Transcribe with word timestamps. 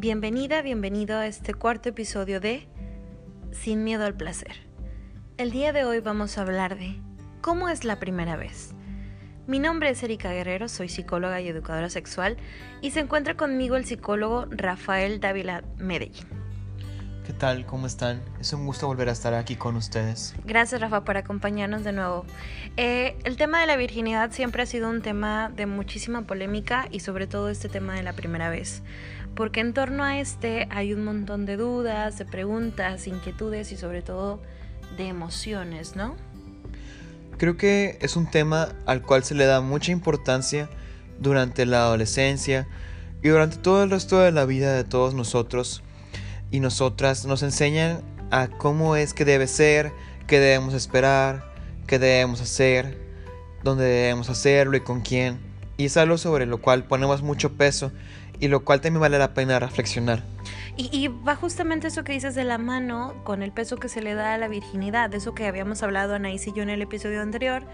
Bienvenida, 0.00 0.62
bienvenido 0.62 1.18
a 1.18 1.26
este 1.26 1.54
cuarto 1.54 1.88
episodio 1.88 2.38
de 2.38 2.68
Sin 3.50 3.82
miedo 3.82 4.04
al 4.06 4.14
placer. 4.14 4.52
El 5.38 5.50
día 5.50 5.72
de 5.72 5.84
hoy 5.84 5.98
vamos 5.98 6.38
a 6.38 6.42
hablar 6.42 6.78
de 6.78 7.02
cómo 7.40 7.68
es 7.68 7.82
la 7.82 7.98
primera 7.98 8.36
vez. 8.36 8.76
Mi 9.48 9.58
nombre 9.58 9.90
es 9.90 10.00
Erika 10.04 10.30
Guerrero, 10.30 10.68
soy 10.68 10.88
psicóloga 10.88 11.40
y 11.40 11.48
educadora 11.48 11.90
sexual 11.90 12.36
y 12.80 12.92
se 12.92 13.00
encuentra 13.00 13.36
conmigo 13.36 13.74
el 13.74 13.86
psicólogo 13.86 14.46
Rafael 14.50 15.18
Dávila 15.18 15.64
Medellín. 15.78 16.28
¿Qué 17.28 17.34
tal? 17.34 17.66
¿Cómo 17.66 17.86
están? 17.86 18.22
Es 18.40 18.54
un 18.54 18.64
gusto 18.64 18.86
volver 18.86 19.10
a 19.10 19.12
estar 19.12 19.34
aquí 19.34 19.54
con 19.54 19.76
ustedes. 19.76 20.34
Gracias 20.46 20.80
Rafa 20.80 21.04
por 21.04 21.18
acompañarnos 21.18 21.84
de 21.84 21.92
nuevo. 21.92 22.24
Eh, 22.78 23.18
el 23.24 23.36
tema 23.36 23.60
de 23.60 23.66
la 23.66 23.76
virginidad 23.76 24.30
siempre 24.30 24.62
ha 24.62 24.66
sido 24.66 24.88
un 24.88 25.02
tema 25.02 25.50
de 25.54 25.66
muchísima 25.66 26.22
polémica 26.22 26.88
y 26.90 27.00
sobre 27.00 27.26
todo 27.26 27.50
este 27.50 27.68
tema 27.68 27.94
de 27.96 28.02
la 28.02 28.14
primera 28.14 28.48
vez. 28.48 28.82
Porque 29.38 29.60
en 29.60 29.72
torno 29.72 30.02
a 30.02 30.18
este 30.18 30.66
hay 30.68 30.92
un 30.92 31.04
montón 31.04 31.46
de 31.46 31.56
dudas, 31.56 32.18
de 32.18 32.24
preguntas, 32.24 33.06
inquietudes 33.06 33.70
y 33.70 33.76
sobre 33.76 34.02
todo 34.02 34.42
de 34.96 35.06
emociones, 35.06 35.94
¿no? 35.94 36.16
Creo 37.36 37.56
que 37.56 37.98
es 38.00 38.16
un 38.16 38.28
tema 38.28 38.70
al 38.84 39.00
cual 39.00 39.22
se 39.22 39.36
le 39.36 39.46
da 39.46 39.60
mucha 39.60 39.92
importancia 39.92 40.68
durante 41.20 41.66
la 41.66 41.82
adolescencia 41.82 42.66
y 43.22 43.28
durante 43.28 43.58
todo 43.58 43.84
el 43.84 43.90
resto 43.90 44.18
de 44.18 44.32
la 44.32 44.44
vida 44.44 44.72
de 44.72 44.82
todos 44.82 45.14
nosotros 45.14 45.84
y 46.50 46.58
nosotras 46.58 47.24
nos 47.24 47.44
enseñan 47.44 48.02
a 48.32 48.48
cómo 48.48 48.96
es 48.96 49.14
que 49.14 49.24
debe 49.24 49.46
ser, 49.46 49.92
qué 50.26 50.40
debemos 50.40 50.74
esperar, 50.74 51.44
qué 51.86 52.00
debemos 52.00 52.40
hacer, 52.40 52.98
dónde 53.62 53.84
debemos 53.84 54.30
hacerlo 54.30 54.76
y 54.76 54.80
con 54.80 55.00
quién. 55.00 55.38
Y 55.76 55.84
es 55.84 55.96
algo 55.96 56.18
sobre 56.18 56.44
lo 56.44 56.60
cual 56.60 56.82
ponemos 56.82 57.22
mucho 57.22 57.52
peso 57.52 57.92
y 58.40 58.48
lo 58.48 58.64
cual 58.64 58.80
también 58.80 59.00
vale 59.00 59.18
la 59.18 59.34
pena 59.34 59.58
reflexionar. 59.58 60.22
Y, 60.76 61.08
va 61.08 61.34
justamente 61.34 61.88
eso 61.88 62.04
que 62.04 62.12
dices 62.12 62.36
de 62.36 62.44
la 62.44 62.56
mano 62.56 63.14
con 63.24 63.42
el 63.42 63.50
peso 63.50 63.78
que 63.78 63.88
se 63.88 64.00
le 64.00 64.14
da 64.14 64.34
a 64.34 64.38
la 64.38 64.46
virginidad, 64.46 65.12
eso 65.12 65.34
que 65.34 65.48
habíamos 65.48 65.82
hablado 65.82 66.14
Anaís 66.14 66.46
y 66.46 66.52
yo 66.52 66.62
en 66.62 66.70
el 66.70 66.80
episodio 66.82 67.20
anterior, 67.20 67.64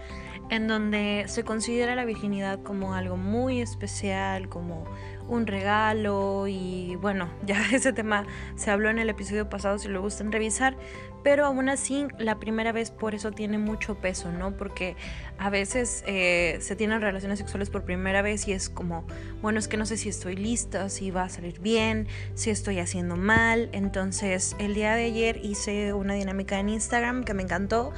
en 0.49 0.67
donde 0.67 1.25
se 1.27 1.43
considera 1.43 1.95
la 1.95 2.03
virginidad 2.03 2.63
como 2.63 2.95
algo 2.95 3.15
muy 3.15 3.61
especial, 3.61 4.49
como 4.49 4.85
un 5.27 5.47
regalo 5.47 6.47
y 6.47 6.95
bueno, 6.97 7.29
ya 7.45 7.63
ese 7.71 7.93
tema 7.93 8.25
se 8.55 8.71
habló 8.71 8.89
en 8.89 8.99
el 8.99 9.09
episodio 9.09 9.49
pasado 9.49 9.77
si 9.79 9.87
lo 9.87 10.01
gustan 10.01 10.31
revisar, 10.31 10.77
pero 11.23 11.45
aún 11.45 11.69
así 11.69 12.07
la 12.19 12.39
primera 12.39 12.71
vez 12.71 12.91
por 12.91 13.15
eso 13.15 13.31
tiene 13.31 13.57
mucho 13.57 13.95
peso, 13.95 14.31
¿no? 14.31 14.55
Porque 14.55 14.95
a 15.39 15.49
veces 15.49 16.03
eh, 16.05 16.57
se 16.61 16.75
tienen 16.75 17.01
relaciones 17.01 17.39
sexuales 17.39 17.69
por 17.69 17.83
primera 17.83 18.21
vez 18.21 18.47
y 18.47 18.53
es 18.53 18.69
como, 18.69 19.05
bueno, 19.41 19.57
es 19.57 19.67
que 19.67 19.77
no 19.77 19.85
sé 19.85 19.97
si 19.97 20.09
estoy 20.09 20.35
lista, 20.35 20.89
si 20.89 21.09
va 21.09 21.23
a 21.23 21.29
salir 21.29 21.59
bien, 21.59 22.07
si 22.35 22.51
estoy 22.51 22.79
haciendo 22.79 23.15
mal, 23.15 23.69
entonces 23.71 24.55
el 24.59 24.75
día 24.75 24.93
de 24.93 25.05
ayer 25.05 25.39
hice 25.43 25.93
una 25.93 26.13
dinámica 26.13 26.59
en 26.59 26.69
Instagram 26.69 27.23
que 27.23 27.33
me 27.33 27.41
encantó, 27.43 27.91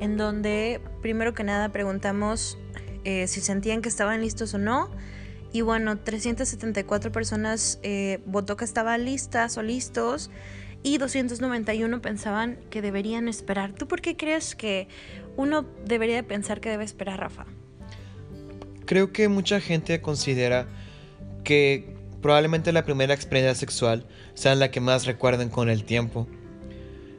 en 0.00 0.16
donde 0.16 0.80
primero 1.00 1.32
que 1.32 1.44
nada 1.44 1.70
preguntamos 1.70 2.58
eh, 3.04 3.26
si 3.28 3.40
sentían 3.40 3.82
que 3.82 3.88
estaban 3.88 4.20
listos 4.20 4.54
o 4.54 4.58
no, 4.58 4.90
y 5.54 5.60
bueno, 5.60 5.96
374 5.98 7.12
personas 7.12 7.78
eh, 7.84 8.18
votó 8.26 8.56
que 8.56 8.64
estaban 8.64 9.04
listas 9.04 9.56
o 9.56 9.62
listos 9.62 10.32
y 10.82 10.98
291 10.98 12.02
pensaban 12.02 12.58
que 12.70 12.82
deberían 12.82 13.28
esperar. 13.28 13.72
¿Tú 13.72 13.86
por 13.86 14.00
qué 14.00 14.16
crees 14.16 14.56
que 14.56 14.88
uno 15.36 15.64
debería 15.86 16.20
pensar 16.26 16.60
que 16.60 16.70
debe 16.70 16.82
esperar, 16.82 17.20
Rafa? 17.20 17.46
Creo 18.84 19.12
que 19.12 19.28
mucha 19.28 19.60
gente 19.60 20.00
considera 20.00 20.66
que 21.44 21.94
probablemente 22.20 22.72
la 22.72 22.84
primera 22.84 23.14
experiencia 23.14 23.54
sexual 23.54 24.08
sea 24.34 24.56
la 24.56 24.72
que 24.72 24.80
más 24.80 25.06
recuerden 25.06 25.50
con 25.50 25.70
el 25.70 25.84
tiempo. 25.84 26.26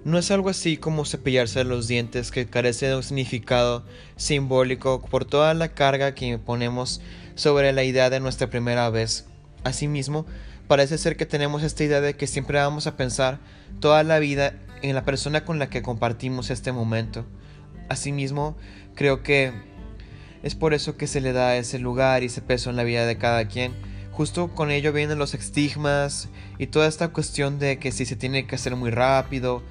No 0.06 0.20
es 0.20 0.30
algo 0.30 0.50
así 0.50 0.78
como 0.78 1.04
cepillarse 1.04 1.64
los 1.64 1.88
dientes 1.88 2.30
que 2.30 2.46
carece 2.46 2.86
de 2.86 2.96
un 2.96 3.02
significado 3.02 3.84
simbólico 4.18 5.02
por 5.02 5.26
toda 5.26 5.56
la 5.56 5.70
carga 5.70 6.14
que 6.14 6.38
ponemos 6.38 7.02
sobre 7.34 7.74
la 7.74 7.84
idea 7.84 8.12
de 8.12 8.20
nuestra 8.20 8.52
primera 8.52 8.88
vez. 8.92 9.26
Asimismo, 9.64 10.28
parece 10.68 11.00
ser 11.00 11.18
que 11.18 11.26
tenemos 11.26 11.64
esta 11.64 11.84
idea 11.84 12.02
de 12.02 12.16
que 12.16 12.28
siempre 12.28 12.60
vamos 12.60 12.86
a 12.86 12.96
pensar 12.98 13.40
toda 13.80 14.04
la 14.04 14.20
vida 14.20 14.54
en 14.84 14.94
la 14.94 15.06
persona 15.06 15.44
con 15.44 15.58
la 15.58 15.72
que 15.72 15.82
compartimos 15.82 16.52
este 16.52 16.72
momento. 16.72 17.26
Asimismo, 17.90 18.56
creo 18.94 19.24
que 19.24 19.54
es 20.44 20.54
por 20.54 20.76
eso 20.76 20.98
que 20.98 21.08
se 21.08 21.20
le 21.20 21.34
da 21.34 21.58
ese 21.58 21.80
lugar 21.80 22.22
y 22.22 22.28
ese 22.28 22.44
peso 22.44 22.70
en 22.70 22.76
la 22.76 22.84
vida 22.84 23.08
de 23.08 23.18
cada 23.18 23.48
quien. 23.48 23.74
Justo 24.12 24.50
con 24.54 24.70
ello 24.70 24.94
vienen 24.94 25.18
los 25.18 25.34
estigmas 25.34 26.30
y 26.60 26.68
toda 26.68 26.88
esta 26.88 27.08
cuestión 27.08 27.58
de 27.58 27.80
que 27.80 27.92
si 27.92 28.06
se 28.06 28.16
tiene 28.16 28.46
que 28.46 28.54
hacer 28.54 28.76
muy 28.76 28.92
rápido, 28.92 29.64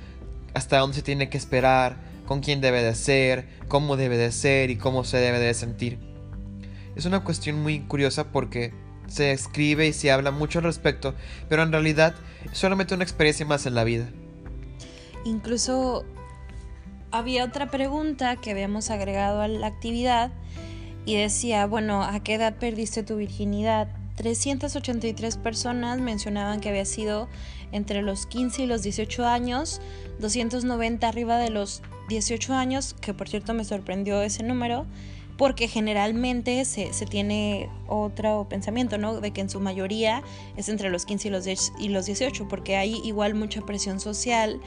hasta 0.54 0.78
dónde 0.78 0.96
se 0.96 1.02
tiene 1.02 1.28
que 1.28 1.38
esperar, 1.38 1.96
con 2.26 2.40
quién 2.40 2.60
debe 2.60 2.82
de 2.82 2.94
ser, 2.94 3.48
cómo 3.68 3.96
debe 3.96 4.16
de 4.16 4.32
ser 4.32 4.70
y 4.70 4.76
cómo 4.76 5.04
se 5.04 5.18
debe 5.18 5.38
de 5.38 5.52
sentir. 5.54 5.98
Es 6.96 7.06
una 7.06 7.24
cuestión 7.24 7.62
muy 7.62 7.80
curiosa 7.80 8.32
porque 8.32 8.72
se 9.06 9.32
escribe 9.32 9.86
y 9.86 9.92
se 9.92 10.10
habla 10.10 10.30
mucho 10.30 10.60
al 10.60 10.64
respecto, 10.64 11.14
pero 11.48 11.62
en 11.62 11.72
realidad 11.72 12.14
es 12.50 12.58
solamente 12.58 12.94
una 12.94 13.04
experiencia 13.04 13.44
más 13.44 13.66
en 13.66 13.74
la 13.74 13.84
vida. 13.84 14.08
Incluso 15.24 16.04
había 17.10 17.44
otra 17.44 17.70
pregunta 17.70 18.36
que 18.36 18.50
habíamos 18.50 18.90
agregado 18.90 19.40
a 19.40 19.48
la 19.48 19.66
actividad 19.66 20.32
y 21.06 21.16
decía, 21.16 21.66
bueno, 21.66 22.02
¿a 22.02 22.20
qué 22.20 22.34
edad 22.34 22.56
perdiste 22.56 23.02
tu 23.02 23.16
virginidad? 23.16 23.88
383 24.16 25.36
personas 25.38 26.00
mencionaban 26.00 26.60
que 26.60 26.68
había 26.68 26.84
sido 26.84 27.28
entre 27.72 28.02
los 28.02 28.26
15 28.26 28.62
y 28.62 28.66
los 28.66 28.82
18 28.82 29.26
años, 29.26 29.80
290 30.20 31.08
arriba 31.08 31.38
de 31.38 31.50
los 31.50 31.82
18 32.08 32.54
años, 32.54 32.94
que 33.00 33.14
por 33.14 33.28
cierto 33.28 33.54
me 33.54 33.64
sorprendió 33.64 34.22
ese 34.22 34.42
número, 34.42 34.86
porque 35.36 35.68
generalmente 35.68 36.64
se, 36.64 36.90
tiene 37.06 37.68
otro 37.88 38.46
pensamiento, 38.48 38.98
¿no? 38.98 39.20
De 39.20 39.32
que 39.32 39.40
en 39.40 39.50
su 39.50 39.60
mayoría 39.60 40.22
es 40.56 40.68
entre 40.68 40.90
los 40.90 41.04
15 41.06 41.28
y 41.28 41.30
los, 41.30 41.72
y 41.78 41.88
los 41.88 42.06
18, 42.06 42.46
porque 42.48 42.76
hay 42.76 43.00
igual 43.04 43.34
mucha 43.34 43.60
presión 43.62 44.00
social 44.00 44.60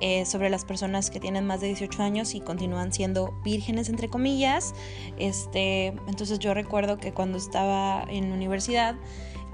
eh, 0.00 0.24
sobre 0.24 0.50
las 0.50 0.64
personas 0.64 1.10
que 1.10 1.20
tienen 1.20 1.46
más 1.46 1.60
de 1.60 1.68
18 1.68 2.02
años 2.02 2.34
y 2.34 2.40
continúan 2.40 2.92
siendo 2.92 3.34
vírgenes, 3.44 3.88
entre 3.88 4.08
comillas. 4.08 4.74
Este, 5.18 5.88
entonces 6.08 6.38
yo 6.38 6.54
recuerdo 6.54 6.98
que 6.98 7.12
cuando 7.12 7.38
estaba 7.38 8.04
en 8.08 8.32
universidad, 8.32 8.96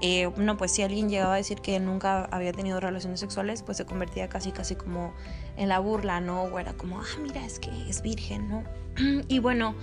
eh, 0.01 0.31
no, 0.35 0.57
pues 0.57 0.71
si 0.71 0.81
alguien 0.81 1.09
llegaba 1.09 1.35
a 1.35 1.37
decir 1.37 1.61
que 1.61 1.79
nunca 1.79 2.25
había 2.31 2.51
tenido 2.53 2.79
relaciones 2.79 3.19
sexuales, 3.19 3.61
pues 3.61 3.77
se 3.77 3.85
convertía 3.85 4.27
casi, 4.29 4.51
casi 4.51 4.75
como 4.75 5.13
en 5.61 5.69
la 5.69 5.77
burla, 5.77 6.19
¿no? 6.19 6.43
O 6.43 6.57
era 6.57 6.73
como, 6.73 6.99
ah, 6.99 7.19
mira, 7.21 7.45
es 7.45 7.59
que 7.59 7.69
es 7.87 8.01
virgen, 8.01 8.49
¿no? 8.49 8.63
y 9.27 9.37
bueno, 9.37 9.75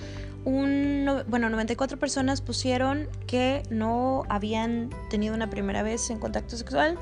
un, 0.44 1.08
bueno, 1.28 1.50
94 1.50 1.98
personas 2.00 2.40
pusieron 2.40 3.08
que 3.28 3.62
no 3.70 4.24
habían 4.28 4.90
tenido 5.08 5.34
una 5.34 5.48
primera 5.50 5.84
vez 5.84 6.10
en 6.10 6.18
contacto 6.18 6.56
sexual 6.56 6.98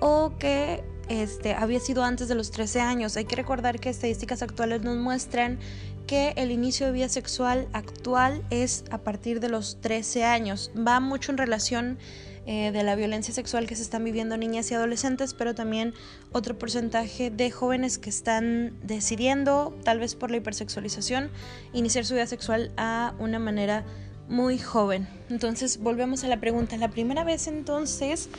o 0.00 0.34
que 0.38 0.84
este, 1.08 1.54
había 1.54 1.80
sido 1.80 2.04
antes 2.04 2.28
de 2.28 2.34
los 2.34 2.50
13 2.50 2.82
años. 2.82 3.16
Hay 3.16 3.24
que 3.24 3.36
recordar 3.36 3.80
que 3.80 3.88
estadísticas 3.88 4.42
actuales 4.42 4.82
nos 4.82 4.98
muestran 4.98 5.58
que 6.06 6.34
el 6.36 6.50
inicio 6.50 6.86
de 6.86 6.92
vida 6.92 7.08
sexual 7.08 7.68
actual 7.72 8.42
es 8.50 8.84
a 8.90 8.98
partir 8.98 9.40
de 9.40 9.48
los 9.48 9.80
13 9.80 10.24
años. 10.24 10.70
Va 10.76 11.00
mucho 11.00 11.32
en 11.32 11.38
relación 11.38 11.98
eh, 12.46 12.72
de 12.72 12.82
la 12.82 12.94
violencia 12.94 13.34
sexual 13.34 13.66
que 13.66 13.76
se 13.76 13.82
están 13.82 14.04
viviendo 14.04 14.36
niñas 14.36 14.70
y 14.70 14.74
adolescentes, 14.74 15.34
pero 15.34 15.54
también 15.54 15.94
otro 16.32 16.58
porcentaje 16.58 17.30
de 17.30 17.50
jóvenes 17.50 17.98
que 17.98 18.10
están 18.10 18.74
decidiendo, 18.82 19.76
tal 19.84 19.98
vez 19.98 20.14
por 20.14 20.30
la 20.30 20.38
hipersexualización, 20.38 21.30
iniciar 21.72 22.04
su 22.04 22.14
vida 22.14 22.26
sexual 22.26 22.72
a 22.76 23.14
una 23.18 23.38
manera 23.38 23.84
muy 24.28 24.58
joven. 24.58 25.08
Entonces, 25.28 25.78
volvemos 25.80 26.24
a 26.24 26.28
la 26.28 26.40
pregunta. 26.40 26.76
La 26.76 26.88
primera 26.88 27.24
vez 27.24 27.46
entonces 27.46 28.30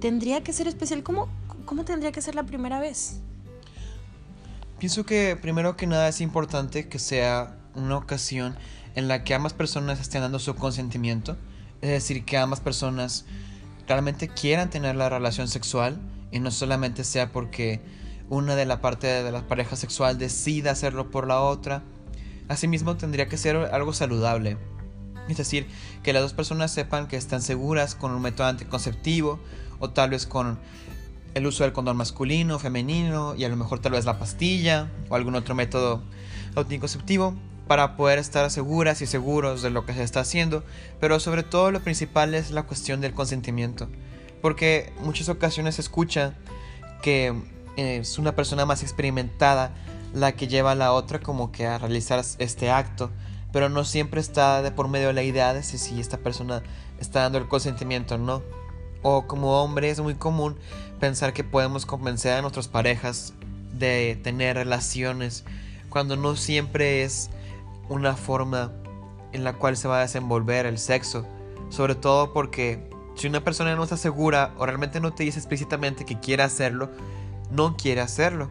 tendría 0.00 0.42
que 0.42 0.52
ser 0.52 0.68
especial. 0.68 1.02
¿Cómo, 1.02 1.28
cómo 1.64 1.84
tendría 1.84 2.12
que 2.12 2.22
ser 2.22 2.34
la 2.34 2.44
primera 2.44 2.78
vez? 2.78 3.20
Pienso 4.78 5.04
que 5.04 5.36
primero 5.40 5.76
que 5.76 5.86
nada 5.86 6.08
es 6.08 6.20
importante 6.20 6.88
que 6.88 6.98
sea 6.98 7.56
una 7.74 7.96
ocasión 7.96 8.56
en 8.94 9.08
la 9.08 9.24
que 9.24 9.34
ambas 9.34 9.52
personas 9.52 10.00
estén 10.00 10.20
dando 10.20 10.38
su 10.38 10.54
consentimiento. 10.54 11.36
Es 11.80 11.90
decir, 11.90 12.24
que 12.24 12.36
ambas 12.36 12.60
personas 12.60 13.24
realmente 13.88 14.28
quieran 14.28 14.70
tener 14.70 14.94
la 14.94 15.08
relación 15.08 15.48
sexual 15.48 15.98
y 16.30 16.40
no 16.40 16.50
solamente 16.50 17.04
sea 17.04 17.32
porque 17.32 17.80
una 18.28 18.54
de 18.54 18.66
la 18.66 18.80
parte 18.80 19.06
de 19.06 19.32
la 19.32 19.48
pareja 19.48 19.76
sexual 19.76 20.18
decida 20.18 20.72
hacerlo 20.72 21.10
por 21.10 21.26
la 21.26 21.40
otra. 21.40 21.82
Asimismo 22.48 22.96
tendría 22.96 23.28
que 23.28 23.38
ser 23.38 23.56
algo 23.56 23.92
saludable. 23.92 24.58
Es 25.28 25.38
decir, 25.38 25.66
que 26.02 26.12
las 26.12 26.22
dos 26.22 26.34
personas 26.34 26.70
sepan 26.70 27.08
que 27.08 27.16
están 27.16 27.42
seguras 27.42 27.94
con 27.94 28.12
un 28.12 28.22
método 28.22 28.46
anticonceptivo 28.46 29.40
o 29.78 29.90
tal 29.90 30.10
vez 30.10 30.26
con 30.26 30.58
el 31.34 31.46
uso 31.46 31.64
del 31.64 31.72
condón 31.72 31.96
masculino, 31.96 32.58
femenino 32.58 33.34
y 33.36 33.44
a 33.44 33.48
lo 33.48 33.56
mejor 33.56 33.80
tal 33.80 33.92
vez 33.92 34.04
la 34.04 34.18
pastilla 34.18 34.90
o 35.08 35.14
algún 35.14 35.34
otro 35.34 35.54
método 35.54 36.02
anticonceptivo 36.56 37.34
para 37.68 37.96
poder 37.96 38.18
estar 38.18 38.50
seguras 38.50 39.02
y 39.02 39.06
seguros 39.06 39.62
de 39.62 39.70
lo 39.70 39.84
que 39.84 39.92
se 39.92 40.02
está 40.02 40.20
haciendo, 40.20 40.64
pero 40.98 41.20
sobre 41.20 41.42
todo 41.42 41.70
lo 41.70 41.80
principal 41.80 42.34
es 42.34 42.50
la 42.50 42.64
cuestión 42.64 43.00
del 43.00 43.12
consentimiento. 43.12 43.88
Porque 44.40 44.92
muchas 45.00 45.28
ocasiones 45.28 45.76
se 45.76 45.82
escucha 45.82 46.34
que 47.02 47.34
es 47.76 48.18
una 48.18 48.34
persona 48.34 48.66
más 48.66 48.82
experimentada 48.82 49.72
la 50.14 50.32
que 50.32 50.48
lleva 50.48 50.72
a 50.72 50.74
la 50.74 50.92
otra 50.92 51.20
como 51.20 51.52
que 51.52 51.66
a 51.66 51.78
realizar 51.78 52.24
este 52.38 52.70
acto, 52.70 53.10
pero 53.52 53.68
no 53.68 53.84
siempre 53.84 54.20
está 54.20 54.62
de 54.62 54.70
por 54.70 54.88
medio 54.88 55.08
de 55.08 55.12
la 55.12 55.22
idea 55.22 55.52
de 55.52 55.62
si 55.62 56.00
esta 56.00 56.18
persona 56.18 56.62
está 56.98 57.20
dando 57.20 57.38
el 57.38 57.48
consentimiento 57.48 58.14
o 58.14 58.18
no. 58.18 58.42
O 59.02 59.26
como 59.26 59.62
hombre 59.62 59.90
es 59.90 60.00
muy 60.00 60.14
común 60.14 60.56
pensar 60.98 61.32
que 61.32 61.44
podemos 61.44 61.86
convencer 61.86 62.32
a 62.32 62.42
nuestras 62.42 62.66
parejas 62.66 63.34
de 63.74 64.18
tener 64.24 64.56
relaciones 64.56 65.44
cuando 65.88 66.16
no 66.16 66.34
siempre 66.34 67.04
es 67.04 67.30
una 67.88 68.14
forma 68.14 68.72
en 69.32 69.44
la 69.44 69.54
cual 69.54 69.76
se 69.76 69.88
va 69.88 69.98
a 69.98 70.02
desenvolver 70.02 70.66
el 70.66 70.78
sexo. 70.78 71.26
Sobre 71.70 71.94
todo 71.94 72.32
porque 72.32 72.88
si 73.14 73.26
una 73.26 73.42
persona 73.42 73.74
no 73.74 73.82
está 73.82 73.96
segura 73.96 74.54
o 74.58 74.66
realmente 74.66 75.00
no 75.00 75.12
te 75.12 75.24
dice 75.24 75.38
explícitamente 75.38 76.04
que 76.04 76.18
quiere 76.18 76.42
hacerlo, 76.42 76.90
no 77.50 77.76
quiere 77.76 78.00
hacerlo. 78.00 78.48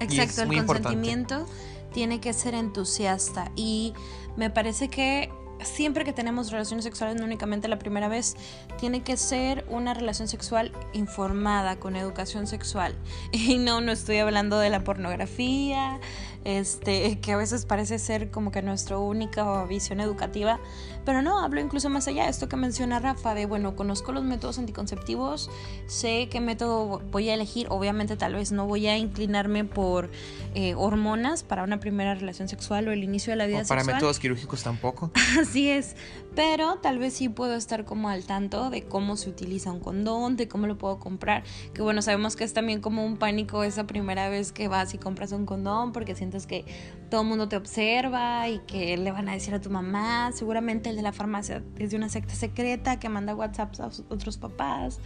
Exacto, 0.00 0.42
el 0.42 0.66
consentimiento 0.66 1.46
tiene 1.92 2.20
que 2.20 2.32
ser 2.32 2.54
entusiasta 2.54 3.50
y 3.54 3.94
me 4.36 4.50
parece 4.50 4.88
que 4.88 5.30
siempre 5.62 6.04
que 6.04 6.12
tenemos 6.12 6.50
relaciones 6.50 6.84
sexuales, 6.84 7.16
no 7.18 7.24
únicamente 7.24 7.68
la 7.68 7.78
primera 7.78 8.08
vez, 8.08 8.36
tiene 8.78 9.02
que 9.02 9.16
ser 9.16 9.64
una 9.68 9.94
relación 9.94 10.28
sexual 10.28 10.72
informada, 10.92 11.76
con 11.76 11.96
educación 11.96 12.46
sexual. 12.46 12.94
Y 13.32 13.58
no, 13.58 13.80
no 13.80 13.92
estoy 13.92 14.18
hablando 14.18 14.58
de 14.58 14.70
la 14.70 14.84
pornografía, 14.84 16.00
este, 16.44 17.18
que 17.20 17.32
a 17.32 17.36
veces 17.36 17.66
parece 17.66 17.98
ser 17.98 18.30
como 18.30 18.52
que 18.52 18.62
nuestra 18.62 18.98
única 18.98 19.64
visión 19.64 20.00
educativa, 20.00 20.60
pero 21.04 21.22
no, 21.22 21.40
hablo 21.40 21.60
incluso 21.60 21.90
más 21.90 22.06
allá, 22.08 22.28
esto 22.28 22.48
que 22.48 22.56
menciona 22.56 22.98
Rafa, 22.98 23.34
de 23.34 23.46
bueno, 23.46 23.76
conozco 23.76 24.12
los 24.12 24.24
métodos 24.24 24.58
anticonceptivos, 24.58 25.50
sé 25.86 26.28
qué 26.30 26.40
método 26.40 27.00
voy 27.10 27.30
a 27.30 27.34
elegir, 27.34 27.66
obviamente 27.70 28.16
tal 28.16 28.34
vez 28.34 28.52
no 28.52 28.66
voy 28.66 28.86
a 28.86 28.96
inclinarme 28.96 29.64
por 29.64 30.10
eh, 30.54 30.74
hormonas 30.76 31.42
para 31.42 31.64
una 31.64 31.80
primera 31.80 32.14
relación 32.14 32.48
sexual 32.48 32.86
o 32.86 32.92
el 32.92 33.02
inicio 33.02 33.32
de 33.32 33.36
la 33.36 33.46
vida 33.46 33.62
o 33.62 33.66
para 33.66 33.82
métodos 33.82 34.18
quirúrgicos 34.18 34.62
tampoco. 34.62 35.10
Así 35.40 35.68
es, 35.68 35.96
pero 36.36 36.76
tal 36.76 36.98
vez 36.98 37.14
sí 37.14 37.28
puedo 37.28 37.54
estar 37.54 37.84
como 37.84 38.08
al 38.08 38.24
tanto 38.24 38.70
de 38.70 38.84
cómo 38.84 39.16
se 39.16 39.30
utiliza 39.30 39.72
un 39.72 39.80
condón, 39.80 40.36
de 40.36 40.46
cómo 40.46 40.66
lo 40.66 40.78
puedo 40.78 40.98
comprar, 41.00 41.42
que 41.72 41.82
bueno, 41.82 42.02
sabemos 42.02 42.36
que 42.36 42.44
es 42.44 42.52
también 42.52 42.80
como 42.80 43.04
un 43.04 43.16
pánico 43.16 43.64
esa 43.64 43.86
primera 43.86 44.28
vez 44.28 44.52
que 44.52 44.68
vas 44.68 44.94
y 44.94 44.98
compras 44.98 45.32
un 45.32 45.44
condón 45.44 45.92
porque 45.92 46.14
sientes 46.14 46.46
que 46.46 46.64
todo 47.10 47.22
el 47.22 47.26
mundo 47.26 47.48
te 47.48 47.56
observa 47.56 48.48
y 48.48 48.60
que 48.60 48.96
le 48.96 49.10
van 49.10 49.28
a 49.28 49.32
decir 49.32 49.54
a 49.54 49.60
tu 49.60 49.70
mamá, 49.70 50.30
seguramente 50.32 50.94
de 50.94 51.02
la 51.02 51.12
farmacia 51.12 51.62
es 51.78 51.90
de 51.90 51.96
una 51.96 52.08
secta 52.08 52.34
secreta 52.34 53.00
que 53.00 53.08
manda 53.08 53.34
WhatsApp 53.34 53.74
a 53.80 53.90
otros 54.08 54.38
papás. 54.38 55.00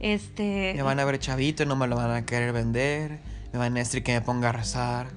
Este. 0.00 0.74
Me 0.76 0.82
van 0.82 0.98
a 0.98 1.04
ver 1.04 1.18
chavito 1.18 1.62
y 1.62 1.66
no 1.66 1.76
me 1.76 1.86
lo 1.86 1.96
van 1.96 2.10
a 2.10 2.26
querer 2.26 2.52
vender. 2.52 3.20
Me 3.52 3.58
van 3.58 3.76
a 3.76 3.80
decir 3.80 4.02
que 4.02 4.12
me 4.12 4.20
ponga 4.20 4.48
a 4.48 4.52
rezar. 4.52 5.08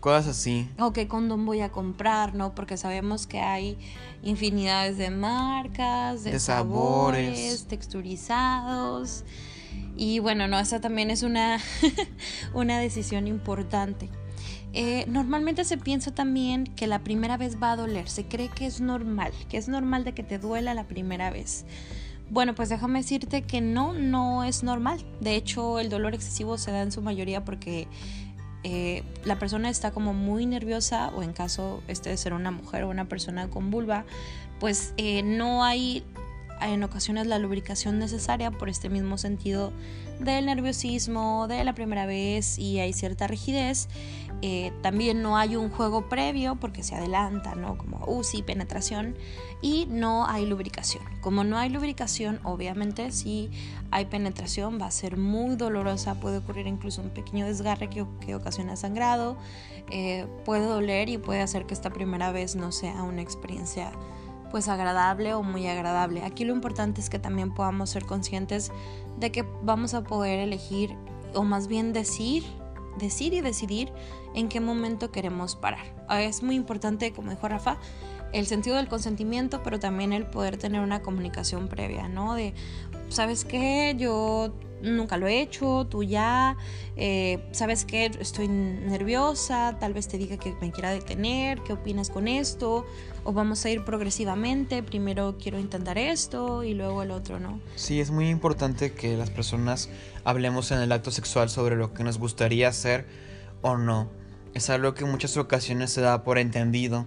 Cosas 0.00 0.28
así. 0.28 0.68
O 0.78 0.92
qué 0.92 1.08
condón 1.08 1.44
voy 1.44 1.60
a 1.60 1.70
comprar, 1.70 2.34
¿no? 2.34 2.54
Porque 2.54 2.76
sabemos 2.76 3.26
que 3.26 3.40
hay 3.40 3.78
infinidades 4.22 4.96
de 4.96 5.10
marcas, 5.10 6.22
de, 6.22 6.38
sabores, 6.38 7.66
texturizados. 7.66 9.24
Y 9.96 10.20
bueno, 10.20 10.46
no, 10.46 10.58
esa 10.58 10.80
también 10.80 11.10
es 11.10 11.24
una, 11.24 11.58
una 12.54 12.78
decisión 12.78 13.26
importante. 13.26 14.08
Eh, 14.72 15.04
normalmente 15.08 15.64
se 15.64 15.78
piensa 15.78 16.14
también 16.14 16.64
que 16.64 16.86
la 16.86 17.00
primera 17.00 17.36
vez 17.36 17.60
va 17.60 17.72
a 17.72 17.76
doler, 17.76 18.08
se 18.08 18.26
cree 18.26 18.48
que 18.48 18.66
es 18.66 18.80
normal, 18.80 19.32
que 19.48 19.56
es 19.56 19.68
normal 19.68 20.04
de 20.04 20.12
que 20.12 20.22
te 20.22 20.38
duela 20.38 20.74
la 20.74 20.86
primera 20.86 21.30
vez. 21.30 21.64
Bueno, 22.30 22.54
pues 22.54 22.68
déjame 22.68 23.00
decirte 23.00 23.42
que 23.42 23.60
no, 23.60 23.94
no 23.94 24.44
es 24.44 24.62
normal. 24.62 25.04
De 25.20 25.34
hecho, 25.34 25.78
el 25.78 25.88
dolor 25.88 26.14
excesivo 26.14 26.58
se 26.58 26.70
da 26.70 26.82
en 26.82 26.92
su 26.92 27.00
mayoría 27.00 27.44
porque 27.44 27.88
eh, 28.64 29.02
la 29.24 29.38
persona 29.38 29.70
está 29.70 29.92
como 29.92 30.12
muy 30.12 30.44
nerviosa 30.44 31.08
o 31.16 31.22
en 31.22 31.32
caso 31.32 31.82
este 31.88 32.10
de 32.10 32.16
ser 32.16 32.32
una 32.32 32.50
mujer 32.50 32.82
o 32.84 32.90
una 32.90 33.08
persona 33.08 33.48
con 33.48 33.70
vulva, 33.70 34.04
pues 34.60 34.94
eh, 34.96 35.22
no 35.22 35.64
hay 35.64 36.04
en 36.60 36.82
ocasiones 36.82 37.26
la 37.26 37.38
lubricación 37.38 37.98
necesaria 37.98 38.50
por 38.50 38.68
este 38.68 38.88
mismo 38.88 39.18
sentido 39.18 39.72
del 40.20 40.46
nerviosismo, 40.46 41.46
de 41.48 41.62
la 41.64 41.74
primera 41.74 42.06
vez 42.06 42.58
y 42.58 42.80
hay 42.80 42.92
cierta 42.92 43.26
rigidez 43.26 43.88
eh, 44.40 44.72
también 44.82 45.20
no 45.20 45.36
hay 45.36 45.56
un 45.56 45.68
juego 45.68 46.08
previo 46.08 46.54
porque 46.54 46.84
se 46.84 46.94
adelanta, 46.94 47.56
¿no? 47.56 47.76
Como 47.76 48.04
UCI, 48.06 48.42
penetración, 48.42 49.16
y 49.60 49.86
no 49.86 50.26
hay 50.26 50.46
lubricación. 50.46 51.02
Como 51.20 51.42
no 51.42 51.58
hay 51.58 51.70
lubricación, 51.70 52.38
obviamente 52.44 53.10
si 53.10 53.50
hay 53.90 54.04
penetración 54.04 54.80
va 54.80 54.86
a 54.86 54.90
ser 54.92 55.16
muy 55.16 55.56
dolorosa, 55.56 56.20
puede 56.20 56.38
ocurrir 56.38 56.68
incluso 56.68 57.02
un 57.02 57.10
pequeño 57.10 57.46
desgarre 57.46 57.90
que, 57.90 58.06
que 58.20 58.36
ocasiona 58.36 58.76
sangrado, 58.76 59.36
eh, 59.90 60.26
puede 60.44 60.66
doler 60.66 61.08
y 61.08 61.18
puede 61.18 61.40
hacer 61.40 61.66
que 61.66 61.74
esta 61.74 61.90
primera 61.90 62.30
vez 62.30 62.54
no 62.54 62.70
sea 62.70 63.02
una 63.02 63.22
experiencia 63.22 63.90
pues 64.50 64.68
agradable 64.68 65.34
o 65.34 65.42
muy 65.42 65.66
agradable. 65.66 66.24
Aquí 66.24 66.44
lo 66.44 66.54
importante 66.54 67.00
es 67.00 67.10
que 67.10 67.18
también 67.18 67.54
podamos 67.54 67.90
ser 67.90 68.04
conscientes 68.04 68.72
de 69.18 69.32
que 69.32 69.44
vamos 69.62 69.94
a 69.94 70.04
poder 70.04 70.38
elegir 70.40 70.96
o 71.34 71.44
más 71.44 71.68
bien 71.68 71.92
decir 71.92 72.44
decir 72.98 73.32
y 73.32 73.40
decidir 73.40 73.92
en 74.34 74.48
qué 74.48 74.60
momento 74.60 75.10
queremos 75.10 75.56
parar. 75.56 75.86
Es 76.10 76.42
muy 76.42 76.56
importante, 76.56 77.12
como 77.12 77.30
dijo 77.30 77.48
Rafa, 77.48 77.78
el 78.32 78.46
sentido 78.46 78.76
del 78.76 78.88
consentimiento, 78.88 79.62
pero 79.62 79.78
también 79.78 80.12
el 80.12 80.26
poder 80.26 80.58
tener 80.58 80.82
una 80.82 81.00
comunicación 81.00 81.68
previa, 81.68 82.08
¿no? 82.08 82.34
De, 82.34 82.52
¿sabes 83.08 83.44
qué? 83.44 83.94
Yo 83.96 84.52
nunca 84.82 85.16
lo 85.16 85.26
he 85.26 85.40
hecho, 85.40 85.86
tú 85.88 86.02
ya, 86.02 86.56
eh, 86.96 87.44
¿sabes 87.52 87.84
qué? 87.84 88.06
Estoy 88.20 88.48
nerviosa, 88.48 89.76
tal 89.78 89.92
vez 89.92 90.08
te 90.08 90.18
diga 90.18 90.36
que 90.36 90.54
me 90.60 90.70
quiera 90.70 90.90
detener, 90.90 91.60
¿qué 91.62 91.72
opinas 91.72 92.10
con 92.10 92.28
esto? 92.28 92.86
O 93.24 93.32
vamos 93.32 93.64
a 93.64 93.70
ir 93.70 93.84
progresivamente, 93.84 94.82
primero 94.82 95.36
quiero 95.40 95.58
intentar 95.58 95.98
esto 95.98 96.64
y 96.64 96.74
luego 96.74 97.02
el 97.02 97.10
otro, 97.10 97.40
¿no? 97.40 97.60
Sí, 97.76 98.00
es 98.00 98.10
muy 98.10 98.28
importante 98.28 98.92
que 98.92 99.16
las 99.16 99.30
personas 99.30 99.90
hablemos 100.24 100.70
en 100.70 100.80
el 100.80 100.92
acto 100.92 101.10
sexual 101.10 101.50
sobre 101.50 101.76
lo 101.76 101.92
que 101.92 102.04
nos 102.04 102.18
gustaría 102.18 102.68
hacer 102.68 103.06
o 103.62 103.76
no. 103.76 104.08
Es 104.54 104.70
algo 104.70 104.94
que 104.94 105.04
en 105.04 105.10
muchas 105.10 105.36
ocasiones 105.36 105.90
se 105.90 106.00
da 106.00 106.22
por 106.24 106.38
entendido 106.38 107.06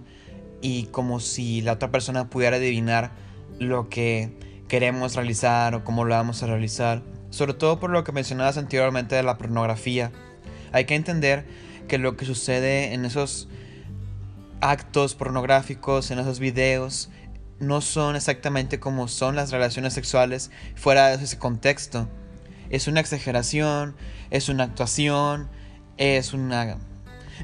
y 0.60 0.84
como 0.86 1.20
si 1.20 1.60
la 1.60 1.72
otra 1.72 1.90
persona 1.90 2.30
pudiera 2.30 2.56
adivinar 2.56 3.12
lo 3.58 3.88
que 3.88 4.32
queremos 4.68 5.16
realizar 5.16 5.74
o 5.74 5.84
cómo 5.84 6.04
lo 6.04 6.14
vamos 6.14 6.42
a 6.42 6.46
realizar 6.46 7.02
sobre 7.32 7.54
todo 7.54 7.80
por 7.80 7.90
lo 7.90 8.04
que 8.04 8.12
mencionabas 8.12 8.58
anteriormente 8.58 9.16
de 9.16 9.22
la 9.22 9.38
pornografía. 9.38 10.12
Hay 10.70 10.84
que 10.84 10.94
entender 10.94 11.46
que 11.88 11.98
lo 11.98 12.16
que 12.16 12.26
sucede 12.26 12.92
en 12.92 13.06
esos 13.06 13.48
actos 14.60 15.14
pornográficos, 15.14 16.10
en 16.10 16.18
esos 16.18 16.38
videos, 16.38 17.08
no 17.58 17.80
son 17.80 18.16
exactamente 18.16 18.78
como 18.78 19.08
son 19.08 19.34
las 19.34 19.50
relaciones 19.50 19.94
sexuales 19.94 20.50
fuera 20.76 21.08
de 21.16 21.24
ese 21.24 21.38
contexto. 21.38 22.06
Es 22.68 22.86
una 22.86 23.00
exageración, 23.00 23.96
es 24.30 24.50
una 24.50 24.64
actuación, 24.64 25.48
es 25.96 26.34
una 26.34 26.76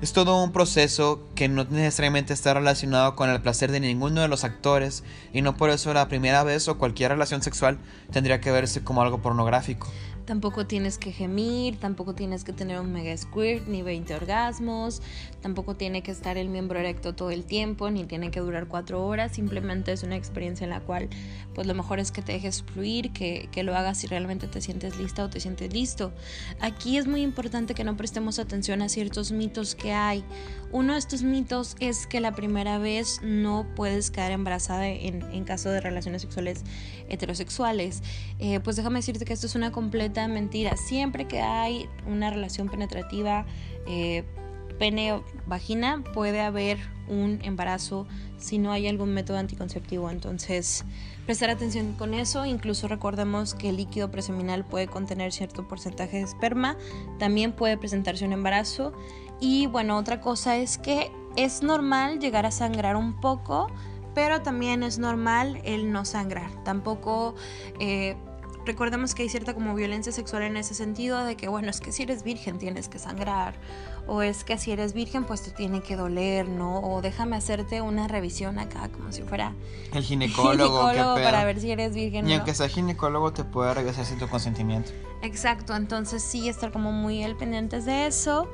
es 0.00 0.12
todo 0.12 0.42
un 0.42 0.52
proceso 0.52 1.26
que 1.34 1.48
no 1.48 1.64
necesariamente 1.64 2.32
está 2.32 2.54
relacionado 2.54 3.16
con 3.16 3.30
el 3.30 3.40
placer 3.40 3.70
de 3.70 3.80
ninguno 3.80 4.20
de 4.20 4.28
los 4.28 4.44
actores 4.44 5.04
y 5.32 5.42
no 5.42 5.56
por 5.56 5.70
eso 5.70 5.92
la 5.92 6.08
primera 6.08 6.44
vez 6.44 6.68
o 6.68 6.78
cualquier 6.78 7.10
relación 7.10 7.42
sexual 7.42 7.78
tendría 8.10 8.40
que 8.40 8.50
verse 8.50 8.82
como 8.82 9.02
algo 9.02 9.20
pornográfico. 9.22 9.88
Tampoco 10.28 10.66
tienes 10.66 10.98
que 10.98 11.10
gemir, 11.10 11.80
tampoco 11.80 12.14
tienes 12.14 12.44
que 12.44 12.52
tener 12.52 12.78
un 12.78 12.92
mega 12.92 13.16
squirt, 13.16 13.66
ni 13.66 13.80
20 13.80 14.14
orgasmos, 14.14 15.00
tampoco 15.40 15.74
tiene 15.74 16.02
que 16.02 16.10
estar 16.10 16.36
el 16.36 16.50
miembro 16.50 16.78
erecto 16.78 17.14
todo 17.14 17.30
el 17.30 17.46
tiempo, 17.46 17.90
ni 17.90 18.04
tiene 18.04 18.30
que 18.30 18.40
durar 18.40 18.68
cuatro 18.68 19.06
horas, 19.06 19.32
simplemente 19.32 19.90
es 19.90 20.02
una 20.02 20.16
experiencia 20.16 20.64
en 20.64 20.70
la 20.70 20.80
cual 20.80 21.08
pues 21.58 21.66
lo 21.66 21.74
mejor 21.74 21.98
es 21.98 22.12
que 22.12 22.22
te 22.22 22.30
dejes 22.30 22.62
fluir, 22.62 23.12
que, 23.12 23.48
que 23.50 23.64
lo 23.64 23.74
hagas 23.74 23.98
si 23.98 24.06
realmente 24.06 24.46
te 24.46 24.60
sientes 24.60 24.96
lista 24.96 25.24
o 25.24 25.28
te 25.28 25.40
sientes 25.40 25.72
listo. 25.72 26.12
Aquí 26.60 26.98
es 26.98 27.08
muy 27.08 27.20
importante 27.20 27.74
que 27.74 27.82
no 27.82 27.96
prestemos 27.96 28.38
atención 28.38 28.80
a 28.80 28.88
ciertos 28.88 29.32
mitos 29.32 29.74
que 29.74 29.92
hay. 29.92 30.22
Uno 30.70 30.92
de 30.92 31.00
estos 31.00 31.24
mitos 31.24 31.74
es 31.80 32.06
que 32.06 32.20
la 32.20 32.30
primera 32.30 32.78
vez 32.78 33.18
no 33.24 33.66
puedes 33.74 34.12
quedar 34.12 34.30
embarazada 34.30 34.86
en, 34.86 35.20
en 35.32 35.42
caso 35.42 35.68
de 35.70 35.80
relaciones 35.80 36.22
sexuales 36.22 36.62
heterosexuales. 37.08 38.04
Eh, 38.38 38.60
pues 38.60 38.76
déjame 38.76 39.00
decirte 39.00 39.24
que 39.24 39.32
esto 39.32 39.48
es 39.48 39.56
una 39.56 39.72
completa 39.72 40.28
mentira. 40.28 40.76
Siempre 40.76 41.26
que 41.26 41.40
hay 41.40 41.88
una 42.06 42.30
relación 42.30 42.68
penetrativa 42.68 43.46
eh, 43.88 44.22
pene-vagina, 44.78 46.02
puede 46.14 46.40
haber 46.40 46.78
un 47.08 47.40
embarazo 47.42 48.06
si 48.36 48.58
no 48.58 48.70
hay 48.70 48.86
algún 48.86 49.12
método 49.12 49.38
anticonceptivo. 49.38 50.10
Entonces, 50.10 50.84
prestar 51.26 51.50
atención 51.50 51.94
con 51.94 52.14
eso. 52.14 52.46
Incluso 52.46 52.88
recordemos 52.88 53.54
que 53.54 53.70
el 53.70 53.76
líquido 53.76 54.10
preseminal 54.10 54.64
puede 54.64 54.86
contener 54.86 55.32
cierto 55.32 55.66
porcentaje 55.66 56.18
de 56.18 56.22
esperma. 56.22 56.76
También 57.18 57.52
puede 57.52 57.76
presentarse 57.76 58.24
un 58.24 58.32
embarazo. 58.32 58.92
Y 59.40 59.66
bueno, 59.66 59.96
otra 59.96 60.20
cosa 60.20 60.56
es 60.56 60.78
que 60.78 61.10
es 61.36 61.62
normal 61.62 62.18
llegar 62.18 62.46
a 62.46 62.50
sangrar 62.50 62.96
un 62.96 63.20
poco, 63.20 63.70
pero 64.14 64.42
también 64.42 64.82
es 64.82 64.98
normal 64.98 65.60
el 65.64 65.92
no 65.92 66.04
sangrar. 66.04 66.50
Tampoco... 66.64 67.34
Eh, 67.80 68.16
recordemos 68.68 69.14
que 69.14 69.22
hay 69.22 69.30
cierta 69.30 69.54
como 69.54 69.74
violencia 69.74 70.12
sexual 70.12 70.42
en 70.42 70.58
ese 70.58 70.74
sentido 70.74 71.24
de 71.24 71.36
que, 71.36 71.48
bueno, 71.48 71.70
es 71.70 71.80
que 71.80 71.90
si 71.90 72.02
eres 72.02 72.22
virgen 72.22 72.58
tienes 72.58 72.88
que 72.90 72.98
sangrar, 72.98 73.54
o 74.08 74.22
es 74.22 74.42
que 74.42 74.58
si 74.58 74.72
eres 74.72 74.94
virgen 74.94 75.24
pues 75.24 75.42
te 75.42 75.50
tiene 75.50 75.82
que 75.82 75.94
doler, 75.94 76.48
¿no? 76.48 76.80
O 76.80 77.02
déjame 77.02 77.36
hacerte 77.36 77.82
una 77.82 78.08
revisión 78.08 78.58
acá 78.58 78.88
como 78.88 79.12
si 79.12 79.22
fuera 79.22 79.54
el 79.92 80.02
ginecólogo, 80.04 80.82
para 80.82 81.44
ver 81.44 81.60
si 81.60 81.70
eres 81.70 81.94
virgen. 81.94 82.28
Y 82.28 82.34
aunque 82.34 82.54
sea 82.54 82.68
ginecólogo 82.68 83.32
te 83.32 83.44
puede 83.44 83.74
regresar 83.74 84.04
sin 84.04 84.18
tu 84.18 84.26
consentimiento. 84.28 84.90
Exacto, 85.22 85.76
entonces 85.76 86.22
sí 86.22 86.48
estar 86.48 86.72
como 86.72 86.90
muy 86.90 87.22
al 87.22 87.36
pendientes 87.36 87.84
de 87.84 88.06
eso, 88.06 88.48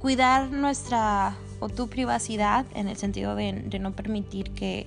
cuidar 0.00 0.50
nuestra 0.50 1.36
o 1.60 1.68
tu 1.68 1.88
privacidad 1.88 2.66
en 2.74 2.88
el 2.88 2.96
sentido 2.96 3.34
de, 3.34 3.52
no 3.52 3.92
permitir 3.92 4.52
que, 4.52 4.86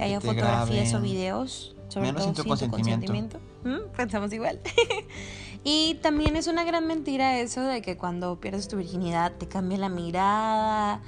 haya 0.00 0.20
fotografías 0.20 0.92
o 0.94 1.00
videos 1.00 1.76
sobre 1.92 2.12
todo 2.12 2.24
sin 2.24 2.34
tu 2.34 2.44
consentimiento. 2.44 3.38
¿Mm? 3.64 3.94
Pensamos 3.94 4.32
igual. 4.32 4.58
y 5.64 5.94
también 6.02 6.36
es 6.36 6.46
una 6.46 6.64
gran 6.64 6.86
mentira 6.86 7.38
eso 7.38 7.62
de 7.62 7.82
que 7.82 7.96
cuando 7.96 8.40
pierdes 8.40 8.68
tu 8.68 8.76
virginidad 8.76 9.32
te 9.32 9.48
cambia 9.48 9.78
la 9.78 9.88
mirada, 9.88 11.00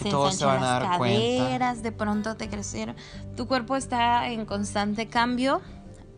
se 0.00 0.08
ensanchan 0.08 0.60
las 0.60 0.98
caderas, 0.98 1.82
de 1.82 1.92
pronto 1.92 2.36
te 2.36 2.48
crecieron. 2.48 2.96
Tu 3.36 3.46
cuerpo 3.46 3.76
está 3.76 4.28
en 4.28 4.46
constante 4.46 5.08
cambio 5.08 5.60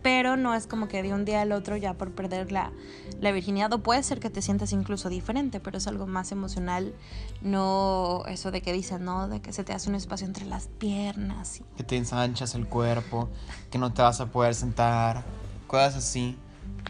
pero 0.03 0.37
no 0.37 0.55
es 0.55 0.67
como 0.67 0.89
que 0.89 1.03
de 1.03 1.15
un 1.15 1.25
día 1.25 1.41
al 1.43 1.53
otro 1.53 1.77
ya 1.77 1.95
por 1.95 2.13
perder 2.13 2.53
la, 2.53 2.73
virginidad, 3.21 3.73
o 3.73 3.79
puede 3.79 4.03
ser 4.03 4.19
que 4.19 4.31
te 4.31 4.43
sientas 4.43 4.73
incluso 4.73 5.09
diferente, 5.09 5.61
pero 5.61 5.79
es 5.79 5.87
algo 5.87 6.07
más 6.07 6.33
emocional, 6.33 6.93
no 7.41 8.25
eso 8.27 8.51
de 8.51 8.63
que 8.63 8.73
dicen, 8.73 9.05
¿no? 9.05 9.29
De 9.29 9.41
que 9.41 9.53
se 9.53 9.63
te 9.63 9.73
hace 9.73 9.89
un 9.89 9.95
espacio 9.95 10.27
entre 10.27 10.45
las 10.45 10.67
piernas. 10.67 11.61
Y... 11.61 11.65
Que 11.77 11.85
te 11.85 11.97
ensanchas 11.97 12.57
el 12.57 12.67
cuerpo, 12.67 13.29
que 13.71 13.79
no 13.79 13.93
te 13.93 14.03
vas 14.03 14.21
a 14.21 14.27
poder 14.27 14.55
sentar, 14.55 15.25
cosas 15.69 15.97
así. 15.97 16.37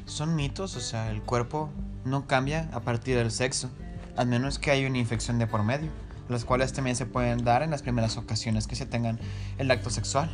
Son 0.05 0.35
mitos, 0.35 0.77
o 0.77 0.81
sea, 0.81 1.11
el 1.11 1.23
cuerpo 1.23 1.71
no 2.05 2.27
cambia 2.27 2.69
a 2.73 2.81
partir 2.81 3.17
del 3.17 3.31
sexo, 3.31 3.71
al 4.17 4.27
menos 4.27 4.59
que 4.59 4.71
haya 4.71 4.87
una 4.87 4.99
infección 4.99 5.39
de 5.39 5.47
por 5.47 5.63
medio, 5.63 5.91
las 6.29 6.45
cuales 6.45 6.73
también 6.73 6.97
se 6.97 7.07
pueden 7.07 7.45
dar 7.45 7.63
en 7.63 7.71
las 7.71 7.83
primeras 7.83 8.17
ocasiones 8.17 8.67
que 8.67 8.77
se 8.77 8.87
tengan 8.87 9.19
el 9.59 9.71
acto 9.71 9.91
sexual. 9.91 10.31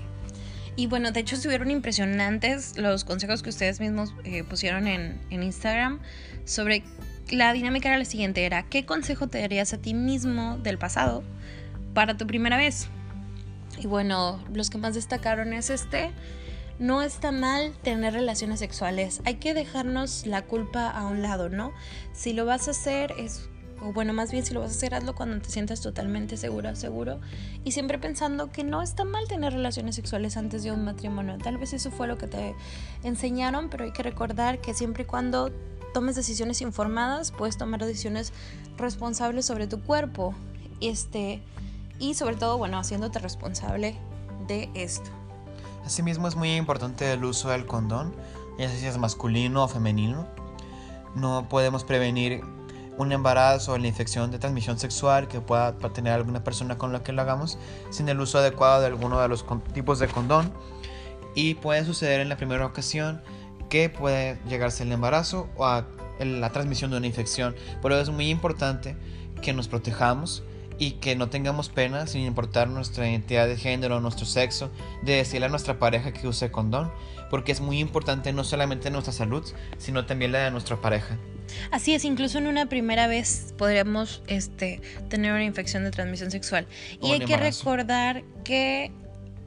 Y 0.76 0.87
bueno, 0.87 1.11
de 1.11 1.21
hecho 1.21 1.35
estuvieron 1.35 1.71
impresionantes 1.71 2.78
los 2.78 3.04
consejos 3.04 3.42
que 3.42 3.50
ustedes 3.50 3.80
mismos 3.80 4.14
eh, 4.25 4.45
pusieron 4.45 4.87
en, 4.87 5.21
en 5.30 5.42
Instagram 5.42 5.99
sobre 6.45 6.85
la 7.30 7.52
dinámica 7.52 7.88
era 7.88 7.99
la 7.99 8.04
siguiente, 8.04 8.45
era 8.45 8.62
¿qué 8.62 8.87
consejo 8.87 9.26
te 9.26 9.40
darías 9.40 9.73
a 9.73 9.78
ti 9.78 9.92
mismo 9.92 10.57
del 10.59 10.78
pasado 10.78 11.25
para 11.95 12.16
tu 12.16 12.26
primera 12.26 12.57
vez? 12.57 12.88
Y 13.78 13.87
bueno, 13.87 14.42
los 14.52 14.71
que 14.71 14.78
más 14.78 14.95
destacaron 14.95 15.52
es 15.52 15.71
este, 15.71 16.11
no 16.78 17.02
está 17.02 17.32
mal 17.32 17.73
tener 17.82 18.12
relaciones 18.12 18.61
sexuales, 18.61 19.20
hay 19.25 19.37
que 19.37 19.54
dejarnos 19.54 20.26
la 20.26 20.42
culpa 20.42 20.88
a 20.90 21.06
un 21.06 21.23
lado, 21.23 21.49
¿no? 21.49 21.73
Si 22.12 22.32
lo 22.32 22.44
vas 22.44 22.68
a 22.68 22.73
hacer 22.73 23.12
es 23.18 23.49
o 23.80 23.92
bueno, 23.92 24.12
más 24.12 24.32
bien 24.32 24.44
si 24.44 24.54
lo 24.54 24.61
vas 24.61 24.70
a 24.70 24.75
hacer, 24.75 24.94
hazlo 24.94 25.14
cuando 25.14 25.40
te 25.40 25.50
sientas 25.50 25.80
totalmente 25.80 26.37
segura, 26.37 26.75
seguro. 26.75 27.20
Y 27.64 27.73
siempre 27.73 27.99
pensando 27.99 28.50
que 28.50 28.64
no 28.64 28.82
está 28.82 29.04
mal 29.04 29.28
tener 29.28 29.52
relaciones 29.52 29.94
sexuales 29.94 30.37
antes 30.37 30.64
de 30.64 30.73
un 30.73 30.85
matrimonio. 30.85 31.38
Tal 31.38 31.58
vez 31.58 31.73
eso 31.73 31.90
fue 31.90 32.08
lo 32.08 32.18
que 32.18 32.26
te 32.26 32.54
enseñaron, 33.04 33.68
pero 33.70 33.85
hay 33.85 33.92
que 33.92 34.02
recordar 34.02 34.61
que 34.61 34.75
siempre 34.75 35.04
y 35.04 35.06
cuando 35.06 35.52
tomes 35.94 36.16
decisiones 36.16 36.61
informadas, 36.61 37.30
puedes 37.30 37.56
tomar 37.56 37.85
decisiones 37.85 38.32
responsables 38.76 39.47
sobre 39.47 39.66
tu 39.66 39.80
cuerpo. 39.80 40.35
Este, 40.80 41.40
y 42.00 42.14
sobre 42.14 42.37
todo, 42.37 42.58
bueno, 42.58 42.78
haciéndote 42.78 43.20
responsable 43.20 43.97
de 44.49 44.70
esto. 44.75 45.17
Asimismo 45.88 46.28
es 46.28 46.37
muy 46.37 46.54
importante 46.54 47.11
el 47.14 47.25
uso 47.25 47.49
del 47.49 47.64
condón, 47.64 48.14
ya 48.59 48.68
sea 48.68 48.99
masculino 48.99 49.64
o 49.64 49.68
femenino. 49.68 50.28
No 51.14 51.49
podemos 51.49 51.83
prevenir 51.83 52.42
un 52.99 53.11
embarazo 53.11 53.73
o 53.73 53.78
la 53.78 53.87
infección 53.87 54.30
de 54.30 54.38
transmisión 54.38 54.78
sexual 54.78 55.28
que 55.28 55.40
pueda 55.40 55.78
tener 55.78 56.12
alguna 56.12 56.45
persona 56.45 56.76
con 56.76 56.92
la 56.92 57.02
que 57.02 57.12
lo 57.12 57.23
hagamos 57.23 57.59
sin 57.88 58.07
el 58.11 58.21
uso 58.21 58.37
adecuado 58.37 58.83
de 58.83 58.88
alguno 58.88 59.18
de 59.18 59.28
los 59.28 59.47
tipos 59.73 59.99
de 59.99 60.09
condón. 60.09 60.52
Y 61.35 61.54
puede 61.54 61.87
suceder 61.87 62.21
en 62.21 62.28
la 62.28 62.37
primera 62.37 62.66
ocasión 62.66 63.23
que 63.71 63.88
puede 63.88 64.38
llegarse 64.47 64.83
el 64.83 64.92
embarazo 64.92 65.49
o 65.57 65.64
a 65.64 65.87
la 66.21 66.52
transmisión 66.52 66.90
de 66.90 66.99
una 66.99 67.07
infección. 67.07 67.57
Por 67.80 67.92
eso 67.92 68.02
es 68.02 68.11
muy 68.11 68.28
importante 68.28 68.95
que 69.40 69.54
nos 69.54 69.68
protejamos 69.68 70.42
y 70.78 70.92
que 70.92 71.16
no 71.16 71.28
tengamos 71.28 71.68
pena, 71.68 72.06
sin 72.06 72.23
importar 72.23 72.68
nuestra 72.68 73.08
identidad 73.08 73.49
de 73.49 73.56
género 73.56 73.97
o 73.97 74.00
nuestro 74.00 74.26
sexo, 74.26 74.70
de 75.02 75.16
decirle 75.16 75.47
a 75.47 75.49
nuestra 75.49 75.78
pareja 75.78 76.12
que 76.12 76.28
use 76.28 76.50
condón, 76.50 76.92
porque 77.30 77.52
es 77.52 77.61
muy 77.61 77.80
importante 77.80 78.32
no 78.32 78.44
solamente 78.44 78.90
nuestra 78.90 79.12
salud, 79.12 79.44
sino 79.76 80.06
también 80.06 80.32
la 80.32 80.44
de 80.44 80.50
nuestra 80.50 80.80
pareja. 80.80 81.18
Así 81.70 81.94
es, 81.94 82.04
incluso 82.04 82.38
en 82.38 82.47
una 82.47 82.66
primera 82.66 83.06
vez 83.06 83.54
podríamos 83.56 84.23
este, 84.26 84.80
tener 85.08 85.32
una 85.32 85.44
infección 85.44 85.85
de 85.85 85.90
transmisión 85.90 86.30
sexual. 86.30 86.66
y 87.02 87.12
hay 87.12 87.20
que 87.20 87.37
recordar 87.37 88.23
que 88.44 88.92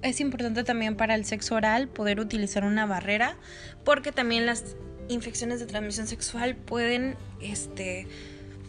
es 0.02 0.20
importante 0.20 0.64
también 0.64 0.96
para 0.96 1.16
el 1.16 1.26
sexo 1.26 1.56
oral 1.56 1.88
poder 1.88 2.20
utilizar 2.20 2.64
una 2.64 2.86
barrera, 2.86 3.38
porque 3.86 4.12
también 4.12 4.46
las 4.46 4.76
infecciones 5.10 5.60
de 5.60 5.66
transmisión 5.66 6.08
sexual 6.08 6.56
pueden 6.56 7.16
este, 7.40 8.08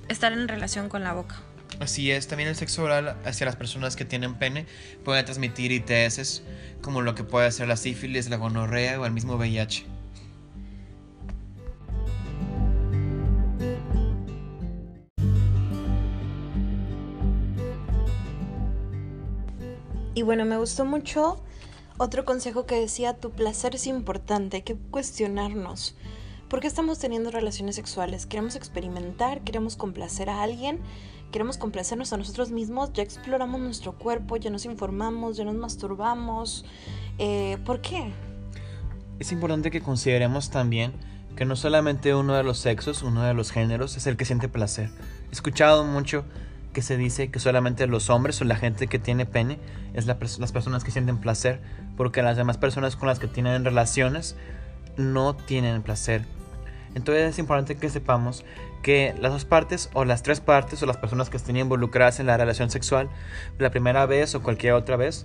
estar 0.09 0.33
en 0.33 0.47
relación 0.49 0.89
con 0.89 1.03
la 1.03 1.13
boca. 1.13 1.43
Así 1.83 2.13
es, 2.13 2.29
también 2.29 2.49
el 2.49 2.55
sexo 2.55 2.85
oral 2.85 3.17
hacia 3.25 3.45
las 3.45 3.57
personas 3.57 3.97
que 3.97 4.05
tienen 4.05 4.37
pene 4.37 4.67
puede 5.05 5.21
transmitir 5.25 5.73
ITS, 5.73 6.45
como 6.81 7.03
lo 7.03 7.17
que 7.17 7.25
puede 7.25 7.51
ser 7.51 7.67
la 7.67 7.77
sífilis, 7.77 8.31
la 8.31 8.37
gonorrea 8.37 9.01
o 9.01 9.05
el 9.05 9.11
mismo 9.11 9.35
VIH. 9.35 9.85
Y 20.15 20.23
bueno, 20.23 20.45
me 20.45 20.57
gustó 20.57 20.85
mucho 20.85 21.43
otro 21.99 22.25
consejo 22.25 22.65
que 22.65 22.77
decía, 22.77 23.15
tu 23.15 23.33
placer 23.33 23.75
es 23.75 23.89
importante, 23.89 24.59
hay 24.59 24.63
que 24.63 24.77
cuestionarnos. 24.77 25.97
¿Por 26.53 26.61
qué 26.61 26.67
estamos 26.67 26.99
teniendo 26.99 27.31
relaciones 27.31 27.77
sexuales? 27.77 28.27
¿Queremos 28.27 28.57
experimentar? 28.57 29.41
¿Queremos 29.41 29.75
complacer 29.75 30.29
a 30.29 30.43
alguien? 30.43 30.81
¿Queremos 31.31 31.57
complacernos 31.57 32.13
a 32.13 32.19
nosotros 32.19 32.51
mismos? 32.51 32.93
Ya 32.93 33.03
exploramos 33.03 33.59
nuestro 33.59 33.97
cuerpo, 33.97 34.37
ya 34.37 34.51
nos 34.51 34.67
informamos, 34.67 35.39
ya 35.39 35.47
nos 35.47 35.55
masturbamos. 35.55 36.67
Eh, 37.17 37.57
¿Por 37.65 37.81
qué? 37.81 38.13
Es 39.19 39.33
importante 39.33 39.71
que 39.71 39.81
consideremos 39.81 40.51
también 40.51 40.93
que 41.37 41.47
no 41.47 41.57
solamente 41.57 42.15
uno 42.15 42.35
de 42.35 42.43
los 42.43 42.59
sexos, 42.59 43.03
uno 43.03 43.23
de 43.23 43.33
los 43.33 43.51
géneros 43.51 43.97
es 43.97 44.07
el 44.07 44.19
que 44.19 44.27
siente 44.27 44.51
placer. 44.51 44.91
He 45.31 45.33
escuchado 45.33 45.87
mucho 45.87 46.27
que 46.75 46.83
se 46.83 46.99
dice 46.99 47.31
que 47.31 47.41
solamente 47.41 47.87
los 47.87 48.11
hombres 48.11 48.39
o 48.43 48.45
la 48.45 48.57
gente 48.57 48.89
que 48.89 48.99
tiene 48.99 49.25
pene 49.25 49.59
es 49.95 50.05
las 50.05 50.53
personas 50.53 50.85
que 50.85 50.91
sienten 50.91 51.17
placer, 51.17 51.63
porque 51.97 52.21
las 52.21 52.37
demás 52.37 52.59
personas 52.59 52.97
con 52.97 53.09
las 53.09 53.19
que 53.19 53.27
tienen 53.27 53.65
relaciones 53.65 54.37
no 54.99 55.35
tienen 55.35 55.81
placer. 55.81 56.27
Entonces 56.95 57.31
es 57.31 57.39
importante 57.39 57.77
que 57.77 57.89
sepamos 57.89 58.45
que 58.83 59.15
las 59.21 59.33
dos 59.33 59.45
partes 59.45 59.89
o 59.95 60.05
las 60.05 60.23
tres 60.23 60.41
partes 60.41 60.83
o 60.83 60.87
las 60.87 60.97
personas 60.97 61.31
que 61.31 61.37
estén 61.37 61.57
involucradas 61.57 62.21
en 62.21 62.27
la 62.27 62.37
relación 62.37 62.71
sexual 62.71 63.09
la 63.59 63.71
primera 63.71 64.05
vez 64.07 64.35
o 64.35 64.43
cualquier 64.43 64.75
otra 64.75 64.97
vez 64.97 65.25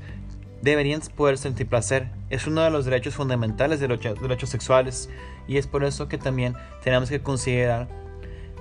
deberían 0.62 1.02
poder 1.16 1.38
sentir 1.38 1.68
placer. 1.68 2.10
Es 2.30 2.48
uno 2.48 2.62
de 2.62 2.70
los 2.70 2.86
derechos 2.86 3.16
fundamentales 3.16 3.80
de 3.80 3.88
los 3.88 4.00
derechos 4.00 4.50
sexuales 4.50 5.10
y 5.48 5.58
es 5.58 5.68
por 5.68 5.84
eso 5.84 6.08
que 6.08 6.18
también 6.18 6.56
tenemos 6.84 7.10
que 7.10 7.22
considerar 7.22 7.88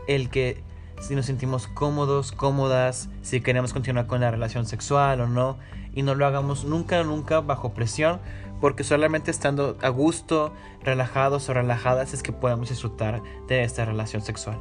el 0.09 0.29
que 0.31 0.63
si 1.01 1.15
nos 1.15 1.27
sentimos 1.27 1.67
cómodos, 1.67 2.33
cómodas, 2.33 3.09
si 3.23 3.41
queremos 3.41 3.73
continuar 3.73 4.07
con 4.07 4.21
la 4.21 4.31
relación 4.31 4.67
sexual 4.67 5.21
o 5.21 5.27
no, 5.27 5.59
y 5.95 6.03
no 6.03 6.15
lo 6.15 6.27
hagamos 6.27 6.65
nunca, 6.65 7.03
nunca 7.05 7.41
bajo 7.41 7.73
presión, 7.73 8.21
porque 8.61 8.85
solamente 8.85 9.31
estando 9.31 9.77
a 9.83 9.89
gusto, 9.89 10.53
relajados 10.83 11.49
o 11.49 11.55
relajadas 11.55 12.15
es 12.15 12.23
que 12.23 12.33
podemos 12.33 12.69
disfrutar 12.69 13.23
de 13.49 13.63
esta 13.65 13.85
relación 13.85 14.23
sexual. 14.23 14.59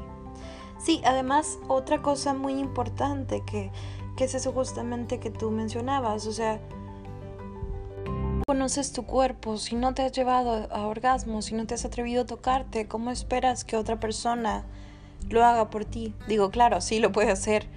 Sí, 0.77 1.01
además 1.05 1.57
otra 1.67 2.01
cosa 2.01 2.33
muy 2.33 2.53
importante 2.53 3.43
que, 3.45 3.71
que 4.17 4.25
es 4.25 4.35
eso 4.35 4.51
justamente 4.51 5.19
que 5.19 5.31
tú 5.31 5.51
mencionabas, 5.51 6.27
o 6.27 6.31
sea, 6.31 6.59
conoces 8.45 8.93
tu 8.93 9.05
cuerpo, 9.05 9.57
si 9.57 9.75
no 9.75 9.93
te 9.93 10.03
has 10.03 10.11
llevado 10.11 10.71
a 10.71 10.85
orgasmo, 10.85 11.41
si 11.41 11.55
no 11.55 11.65
te 11.65 11.73
has 11.73 11.85
atrevido 11.85 12.23
a 12.23 12.25
tocarte, 12.25 12.87
¿cómo 12.87 13.09
esperas 13.11 13.65
que 13.65 13.75
otra 13.75 13.99
persona 13.99 14.65
lo 15.29 15.43
haga 15.43 15.69
por 15.69 15.85
ti. 15.85 16.13
Digo, 16.27 16.49
claro, 16.49 16.81
sí 16.81 16.99
lo 16.99 17.11
puede 17.11 17.31
hacer, 17.31 17.67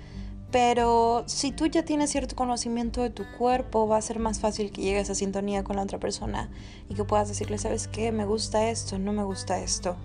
pero 0.51 1.25
si 1.27 1.53
tú 1.53 1.67
ya 1.67 1.85
tienes 1.85 2.11
cierto 2.11 2.35
conocimiento 2.35 3.03
de 3.03 3.11
tu 3.11 3.25
cuerpo, 3.37 3.87
va 3.87 3.99
a 3.99 4.03
ser 4.03 4.19
más 4.19 4.41
fácil 4.41 4.73
que 4.73 4.81
llegues 4.81 5.11
a 5.11 5.15
sintonía 5.15 5.63
con 5.63 5.77
la 5.77 5.83
otra 5.83 5.99
persona 5.99 6.49
y 6.89 6.95
que 6.95 7.05
puedas 7.05 7.29
decirle, 7.29 7.59
¿sabes 7.59 7.87
qué? 7.87 8.13
Me 8.13 8.25
gusta 8.25 8.71
esto, 8.71 8.99
no 8.99 9.13
me 9.13 9.25
gusta 9.25 9.59
esto. 9.59 9.97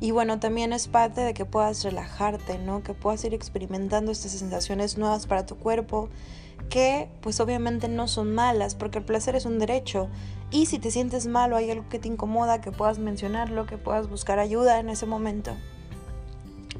Y 0.00 0.12
bueno, 0.12 0.40
también 0.40 0.72
es 0.72 0.88
parte 0.88 1.20
de 1.20 1.34
que 1.34 1.44
puedas 1.44 1.84
relajarte, 1.84 2.58
¿no? 2.58 2.82
Que 2.82 2.94
puedas 2.94 3.22
ir 3.24 3.34
experimentando 3.34 4.10
estas 4.10 4.32
sensaciones 4.32 4.96
nuevas 4.96 5.26
para 5.26 5.44
tu 5.44 5.56
cuerpo, 5.56 6.08
que 6.70 7.10
pues 7.20 7.38
obviamente 7.38 7.86
no 7.88 8.08
son 8.08 8.34
malas, 8.34 8.74
porque 8.74 9.00
el 9.00 9.04
placer 9.04 9.36
es 9.36 9.44
un 9.44 9.58
derecho. 9.58 10.08
Y 10.50 10.64
si 10.66 10.78
te 10.78 10.90
sientes 10.90 11.26
mal 11.26 11.52
o 11.52 11.56
hay 11.56 11.70
algo 11.70 11.90
que 11.90 11.98
te 11.98 12.08
incomoda, 12.08 12.62
que 12.62 12.72
puedas 12.72 12.98
mencionarlo, 12.98 13.66
que 13.66 13.76
puedas 13.76 14.08
buscar 14.08 14.38
ayuda 14.38 14.80
en 14.80 14.88
ese 14.88 15.04
momento. 15.04 15.54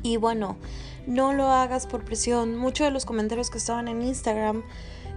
Y 0.03 0.17
bueno, 0.17 0.57
no 1.07 1.33
lo 1.33 1.49
hagas 1.49 1.87
por 1.87 2.05
presión. 2.05 2.57
Muchos 2.57 2.87
de 2.87 2.91
los 2.91 3.05
comentarios 3.05 3.51
que 3.51 3.59
estaban 3.59 3.89
en 3.89 4.03
Instagram 4.03 4.63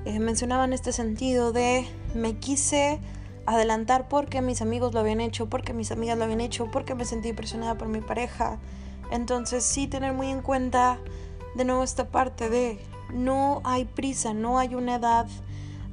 eh, 0.06 0.20
mencionaban 0.20 0.74
este 0.74 0.92
sentido 0.92 1.52
de 1.52 1.88
me 2.14 2.38
quise 2.38 3.00
adelantar 3.46 4.08
porque 4.08 4.42
mis 4.42 4.62
amigos 4.62 4.94
lo 4.94 5.00
habían 5.00 5.22
hecho, 5.22 5.50
porque 5.50 5.74
mis 5.74 5.92
amigas 5.92 6.18
lo 6.18 6.24
habían 6.24 6.42
hecho, 6.42 6.70
porque 6.72 6.96
me 6.96 7.06
sentí 7.06 7.34
presionada 7.34 7.78
por 7.78 7.88
mi 7.88 8.02
pareja. 8.02 8.60
Entonces 9.12 9.64
sí 9.64 9.88
tener 9.88 10.14
muy 10.14 10.30
en 10.30 10.42
cuenta 10.42 11.00
de 11.56 11.66
nuevo 11.66 11.84
esta 11.84 12.10
parte 12.10 12.50
de 12.50 12.80
no 13.14 13.62
hay 13.64 13.86
prisa, 13.86 14.34
no 14.34 14.58
hay 14.58 14.76
una 14.76 14.96
edad 14.96 15.28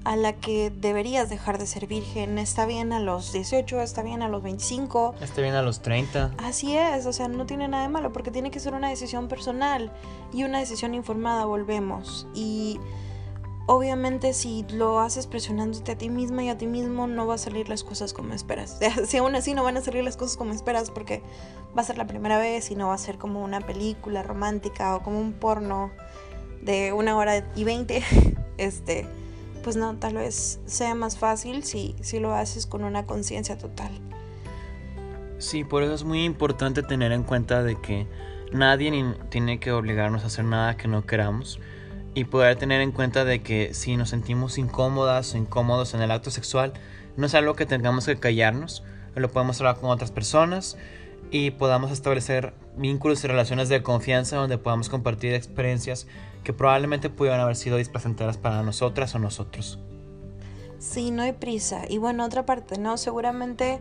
a 0.04 0.16
la 0.16 0.32
que 0.32 0.70
deberías 0.70 1.28
dejar 1.28 1.58
de 1.58 1.66
ser 1.66 1.86
virgen. 1.86 2.38
Está 2.38 2.66
bien 2.66 2.92
a 2.92 3.00
los 3.00 3.32
18, 3.32 3.80
está 3.80 4.02
bien 4.02 4.22
a 4.22 4.28
los 4.28 4.42
25. 4.42 5.14
Está 5.20 5.42
bien 5.42 5.54
a 5.54 5.62
los 5.62 5.80
30. 5.82 6.34
Así 6.38 6.76
es, 6.76 7.06
o 7.06 7.12
sea, 7.12 7.28
no 7.28 7.46
tiene 7.46 7.68
nada 7.68 7.84
de 7.84 7.88
malo 7.90 8.12
porque 8.12 8.30
tiene 8.30 8.50
que 8.50 8.60
ser 8.60 8.74
una 8.74 8.88
decisión 8.88 9.28
personal 9.28 9.92
y 10.32 10.44
una 10.44 10.58
decisión 10.58 10.94
informada, 10.94 11.44
volvemos. 11.44 12.26
Y 12.34 12.80
obviamente 13.66 14.32
si 14.32 14.64
lo 14.72 15.00
haces 15.00 15.26
presionándote 15.26 15.92
a 15.92 15.98
ti 15.98 16.08
misma 16.08 16.42
y 16.42 16.48
a 16.48 16.56
ti 16.56 16.66
mismo, 16.66 17.06
no 17.06 17.26
va 17.26 17.34
a 17.34 17.38
salir 17.38 17.68
las 17.68 17.84
cosas 17.84 18.12
como 18.12 18.32
esperas. 18.32 18.78
si 19.06 19.18
aún 19.18 19.34
así 19.34 19.54
no 19.54 19.64
van 19.64 19.76
a 19.76 19.82
salir 19.82 20.02
las 20.02 20.16
cosas 20.16 20.36
como 20.36 20.52
esperas 20.52 20.90
porque 20.90 21.22
va 21.76 21.82
a 21.82 21.84
ser 21.84 21.98
la 21.98 22.06
primera 22.06 22.38
vez 22.38 22.70
y 22.70 22.74
no 22.74 22.88
va 22.88 22.94
a 22.94 22.98
ser 22.98 23.18
como 23.18 23.44
una 23.44 23.60
película 23.60 24.22
romántica 24.22 24.96
o 24.96 25.02
como 25.02 25.20
un 25.20 25.34
porno 25.34 25.90
de 26.62 26.92
una 26.92 27.16
hora 27.16 27.46
y 27.54 27.64
veinte, 27.64 28.02
este, 28.58 29.06
pues 29.62 29.76
no, 29.76 29.96
tal 29.96 30.14
vez 30.14 30.60
sea 30.66 30.94
más 30.94 31.18
fácil 31.18 31.64
si, 31.64 31.94
si 32.00 32.20
lo 32.20 32.34
haces 32.34 32.66
con 32.66 32.84
una 32.84 33.06
conciencia 33.06 33.56
total. 33.56 33.90
Sí, 35.38 35.64
por 35.64 35.82
eso 35.82 35.94
es 35.94 36.04
muy 36.04 36.24
importante 36.24 36.82
tener 36.82 37.12
en 37.12 37.22
cuenta 37.22 37.62
de 37.62 37.80
que 37.80 38.06
nadie 38.52 39.14
tiene 39.30 39.60
que 39.60 39.72
obligarnos 39.72 40.24
a 40.24 40.26
hacer 40.26 40.44
nada 40.44 40.76
que 40.76 40.88
no 40.88 41.06
queramos 41.06 41.60
y 42.14 42.24
poder 42.24 42.56
tener 42.56 42.80
en 42.80 42.92
cuenta 42.92 43.24
de 43.24 43.42
que 43.42 43.72
si 43.72 43.96
nos 43.96 44.10
sentimos 44.10 44.58
incómodas 44.58 45.34
o 45.34 45.38
incómodos 45.38 45.94
en 45.94 46.02
el 46.02 46.10
acto 46.10 46.30
sexual, 46.30 46.72
no 47.16 47.26
es 47.26 47.34
algo 47.34 47.54
que 47.54 47.66
tengamos 47.66 48.06
que 48.06 48.16
callarnos, 48.16 48.82
lo 49.14 49.30
podemos 49.30 49.60
hablar 49.60 49.76
con 49.76 49.90
otras 49.90 50.10
personas 50.10 50.76
y 51.30 51.52
podamos 51.52 51.92
establecer 51.92 52.52
vínculos 52.76 53.22
y 53.24 53.28
relaciones 53.28 53.68
de 53.68 53.82
confianza 53.82 54.36
donde 54.36 54.58
podamos 54.58 54.88
compartir 54.88 55.34
experiencias 55.34 56.06
que 56.44 56.52
probablemente 56.52 57.10
pudieran 57.10 57.40
haber 57.40 57.56
sido 57.56 57.76
displacenteras 57.76 58.36
para 58.36 58.62
nosotras 58.62 59.14
o 59.14 59.18
nosotros. 59.18 59.78
Sí, 60.78 61.10
no 61.10 61.22
hay 61.22 61.32
prisa. 61.32 61.82
Y 61.88 61.98
bueno, 61.98 62.24
otra 62.24 62.46
parte, 62.46 62.78
¿no? 62.78 62.96
Seguramente 62.96 63.80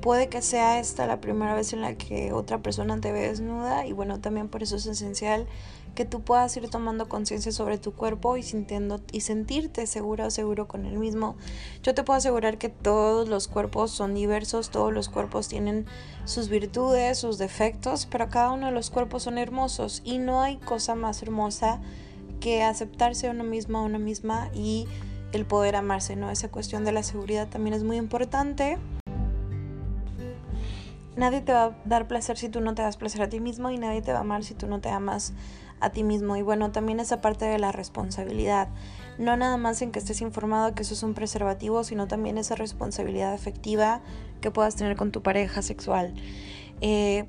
puede 0.00 0.28
que 0.28 0.42
sea 0.42 0.78
esta 0.78 1.06
la 1.06 1.20
primera 1.20 1.54
vez 1.54 1.72
en 1.72 1.80
la 1.80 1.94
que 1.94 2.32
otra 2.32 2.58
persona 2.58 3.00
te 3.00 3.12
ve 3.12 3.28
desnuda 3.28 3.86
y 3.86 3.92
bueno, 3.92 4.20
también 4.20 4.48
por 4.48 4.62
eso 4.62 4.76
es 4.76 4.84
esencial 4.84 5.46
que 5.94 6.04
tú 6.04 6.22
puedas 6.22 6.56
ir 6.56 6.68
tomando 6.68 7.08
conciencia 7.08 7.52
sobre 7.52 7.78
tu 7.78 7.92
cuerpo 7.92 8.36
y 8.36 8.42
sintiendo 8.42 9.00
y 9.12 9.20
sentirte 9.20 9.86
segura 9.86 10.26
o 10.26 10.30
seguro 10.30 10.68
con 10.68 10.86
el 10.86 10.98
mismo. 10.98 11.36
Yo 11.82 11.94
te 11.94 12.02
puedo 12.02 12.18
asegurar 12.18 12.58
que 12.58 12.68
todos 12.68 13.28
los 13.28 13.48
cuerpos 13.48 13.90
son 13.90 14.14
diversos, 14.14 14.70
todos 14.70 14.92
los 14.92 15.08
cuerpos 15.08 15.48
tienen 15.48 15.86
sus 16.24 16.48
virtudes, 16.48 17.18
sus 17.18 17.38
defectos, 17.38 18.06
pero 18.06 18.28
cada 18.28 18.52
uno 18.52 18.66
de 18.66 18.72
los 18.72 18.90
cuerpos 18.90 19.22
son 19.22 19.38
hermosos 19.38 20.02
y 20.04 20.18
no 20.18 20.42
hay 20.42 20.56
cosa 20.58 20.94
más 20.94 21.22
hermosa 21.22 21.80
que 22.40 22.62
aceptarse 22.62 23.28
a 23.28 23.30
uno 23.30 23.44
mismo, 23.44 23.78
a 23.78 23.82
una 23.82 23.98
misma 23.98 24.50
y 24.52 24.86
el 25.32 25.46
poder 25.46 25.76
amarse, 25.76 26.16
¿no? 26.16 26.30
Esa 26.30 26.50
cuestión 26.50 26.84
de 26.84 26.92
la 26.92 27.02
seguridad 27.02 27.48
también 27.48 27.74
es 27.74 27.84
muy 27.84 27.96
importante. 27.96 28.78
Nadie 31.16 31.40
te 31.40 31.52
va 31.52 31.64
a 31.64 31.76
dar 31.84 32.08
placer 32.08 32.36
si 32.36 32.48
tú 32.48 32.60
no 32.60 32.74
te 32.74 32.82
das 32.82 32.96
placer 32.96 33.22
a 33.22 33.28
ti 33.28 33.38
mismo 33.38 33.70
y 33.70 33.78
nadie 33.78 34.02
te 34.02 34.12
va 34.12 34.18
a 34.18 34.20
amar 34.22 34.42
si 34.42 34.54
tú 34.54 34.66
no 34.66 34.80
te 34.80 34.88
amas 34.88 35.32
a 35.84 35.90
ti 35.90 36.02
mismo. 36.02 36.36
Y 36.36 36.42
bueno, 36.42 36.72
también 36.72 37.00
esa 37.00 37.20
parte 37.20 37.44
de 37.44 37.58
la 37.58 37.72
responsabilidad. 37.72 38.68
No 39.18 39.36
nada 39.36 39.56
más 39.56 39.80
en 39.82 39.92
que 39.92 39.98
estés 39.98 40.20
informado 40.20 40.74
que 40.74 40.82
eso 40.82 40.94
es 40.94 41.02
un 41.02 41.14
preservativo, 41.14 41.84
sino 41.84 42.08
también 42.08 42.38
esa 42.38 42.54
responsabilidad 42.54 43.32
afectiva 43.32 44.00
que 44.40 44.50
puedas 44.50 44.76
tener 44.76 44.96
con 44.96 45.12
tu 45.12 45.22
pareja 45.22 45.62
sexual. 45.62 46.14
Eh, 46.80 47.26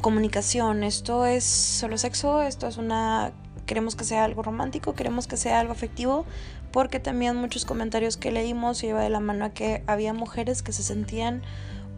comunicación, 0.00 0.84
esto 0.84 1.26
es 1.26 1.44
solo 1.44 1.98
sexo, 1.98 2.42
esto 2.42 2.66
es 2.66 2.76
una... 2.76 3.32
Queremos 3.66 3.96
que 3.96 4.04
sea 4.04 4.24
algo 4.24 4.42
romántico, 4.42 4.94
queremos 4.94 5.26
que 5.26 5.36
sea 5.36 5.60
algo 5.60 5.72
afectivo, 5.72 6.24
porque 6.72 7.00
también 7.00 7.36
muchos 7.36 7.66
comentarios 7.66 8.16
que 8.16 8.30
leímos 8.30 8.80
lleva 8.80 9.02
de 9.02 9.10
la 9.10 9.20
mano 9.20 9.44
a 9.44 9.50
que 9.50 9.82
había 9.86 10.14
mujeres 10.14 10.62
que 10.62 10.72
se 10.72 10.82
sentían 10.82 11.42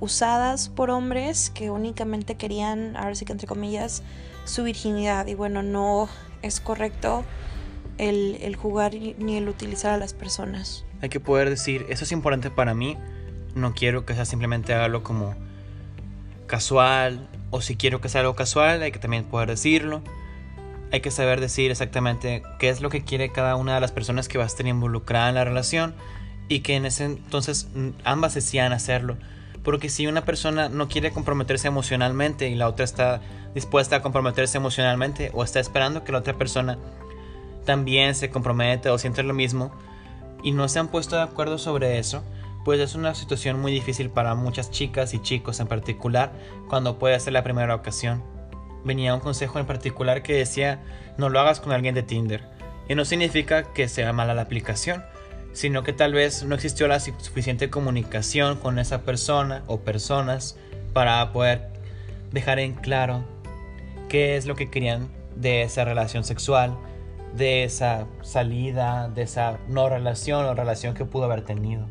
usadas 0.01 0.69
por 0.69 0.91
hombres 0.91 1.51
que 1.51 1.71
únicamente 1.71 2.35
querían, 2.35 2.97
ahora 2.97 3.15
sí 3.15 3.25
que 3.25 3.33
entre 3.33 3.47
comillas, 3.47 4.03
su 4.45 4.65
virginidad. 4.65 5.27
Y 5.27 5.35
bueno, 5.35 5.63
no 5.63 6.09
es 6.43 6.61
correcto 6.61 7.25
el, 7.99 8.39
el 8.41 8.57
jugar 8.57 8.93
ni 8.95 9.37
el 9.37 9.49
utilizar 9.49 9.93
a 9.93 9.99
las 9.99 10.15
personas. 10.15 10.85
Hay 11.03 11.09
que 11.09 11.21
poder 11.21 11.49
decir, 11.49 11.87
eso 11.89 12.05
es 12.05 12.13
importante 12.13 12.51
para 12.51 12.75
mí, 12.75 12.97
no 13.55 13.75
quiero 13.75 14.05
que 14.05 14.15
sea 14.15 14.25
simplemente 14.25 14.75
hacerlo 14.75 15.03
como 15.03 15.35
casual, 16.47 17.29
o 17.51 17.61
si 17.61 17.77
quiero 17.77 18.01
que 18.01 18.09
sea 18.09 18.23
algo 18.23 18.35
casual, 18.35 18.83
hay 18.83 18.93
que 18.93 18.99
también 18.99 19.25
poder 19.25 19.49
decirlo. 19.49 20.03
Hay 20.93 21.01
que 21.01 21.11
saber 21.11 21.41
decir 21.41 21.71
exactamente 21.71 22.43
qué 22.59 22.69
es 22.69 22.81
lo 22.81 22.91
que 22.91 23.05
quiere 23.05 23.31
cada 23.31 23.55
una 23.55 23.75
de 23.75 23.81
las 23.81 23.93
personas 23.93 24.29
que 24.29 24.39
va 24.39 24.45
a 24.45 24.47
estar 24.47 24.67
involucrada 24.67 25.29
en 25.29 25.37
la 25.37 25.45
relación 25.45 25.95
y 26.49 26.61
que 26.61 26.75
en 26.75 26.85
ese 26.85 27.05
entonces 27.05 27.69
ambas 28.05 28.35
decían 28.35 28.73
hacerlo 28.73 29.17
porque 29.71 29.89
si 29.89 30.09
una 30.09 30.25
persona 30.25 30.69
no 30.69 30.89
quiere 30.89 31.13
comprometerse 31.13 31.69
emocionalmente 31.69 32.49
y 32.49 32.57
la 32.57 32.67
otra 32.67 32.85
está 32.85 33.21
dispuesta 33.55 33.95
a 33.95 34.03
comprometerse 34.03 34.59
emocionalmente 34.59 35.31
o 35.33 35.45
está 35.45 35.61
esperando 35.61 36.03
que 36.03 36.11
la 36.11 36.19
otra 36.19 36.35
persona 36.37 36.77
también 37.65 38.17
se 38.17 38.31
comprometa 38.31 38.93
o 38.93 38.99
siente 38.99 39.23
lo 39.23 39.33
mismo 39.33 39.71
y 40.43 40.51
no 40.51 40.67
se 40.67 40.81
han 40.81 40.89
puesto 40.89 41.15
de 41.15 41.23
acuerdo 41.23 41.57
sobre 41.57 42.01
eso, 42.01 42.25
pues 42.65 42.81
es 42.81 42.97
una 42.97 43.15
situación 43.15 43.61
muy 43.61 43.71
difícil 43.71 44.11
para 44.11 44.35
muchas 44.35 44.73
chicas 44.73 45.15
y 45.15 45.23
chicos 45.23 45.61
en 45.61 45.69
particular 45.69 46.33
cuando 46.69 46.99
puede 46.99 47.21
ser 47.21 47.35
la 47.35 47.45
primera 47.45 47.77
ocasión. 47.77 48.25
Venía 48.83 49.15
un 49.15 49.21
consejo 49.21 49.61
en 49.61 49.67
particular 49.67 50.25
que 50.25 50.35
decía 50.35 50.81
no 51.17 51.29
lo 51.29 51.39
hagas 51.39 51.61
con 51.61 51.71
alguien 51.71 51.95
de 51.95 52.03
Tinder 52.03 52.43
y 52.89 52.97
no 52.97 53.05
significa 53.05 53.73
que 53.73 53.87
sea 53.87 54.13
mala 54.13 54.35
la 54.35 54.43
aplicación, 54.43 55.05
sino 55.53 55.83
que 55.83 55.93
tal 55.93 56.13
vez 56.13 56.45
no 56.45 56.55
existió 56.55 56.87
la 56.89 57.01
suficiente 57.01 57.71
comunicación 57.71 58.57
con 58.57 58.79
esa 58.79 59.03
persona 59.03 59.65
o 59.67 59.81
personas 59.81 60.57
para 60.93 61.33
poder 61.33 61.69
dejar 62.33 62.59
en 62.59 62.75
claro 62.75 63.25
qué 64.09 64.37
es 64.37 64.47
lo 64.47 64.55
que 64.55 64.71
querían 64.71 65.09
de 65.37 65.63
esa 65.63 65.85
relación 65.85 66.25
sexual, 66.25 66.77
de 67.37 67.65
esa 67.65 68.07
salida, 68.23 69.09
de 69.09 69.23
esa 69.23 69.59
no 69.69 69.89
relación 69.89 70.45
o 70.45 70.55
relación 70.55 70.95
que 70.95 71.05
pudo 71.05 71.25
haber 71.25 71.45
tenido. 71.45 71.87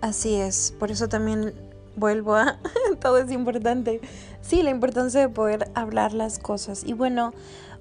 Así 0.00 0.36
es, 0.36 0.74
por 0.78 0.90
eso 0.90 1.08
también 1.08 1.52
vuelvo 1.96 2.34
a 2.34 2.58
todo 3.00 3.18
es 3.18 3.30
importante. 3.30 4.00
Sí, 4.40 4.62
la 4.62 4.70
importancia 4.70 5.20
de 5.20 5.28
poder 5.28 5.70
hablar 5.74 6.12
las 6.12 6.38
cosas. 6.38 6.84
Y 6.84 6.94
bueno, 6.94 7.32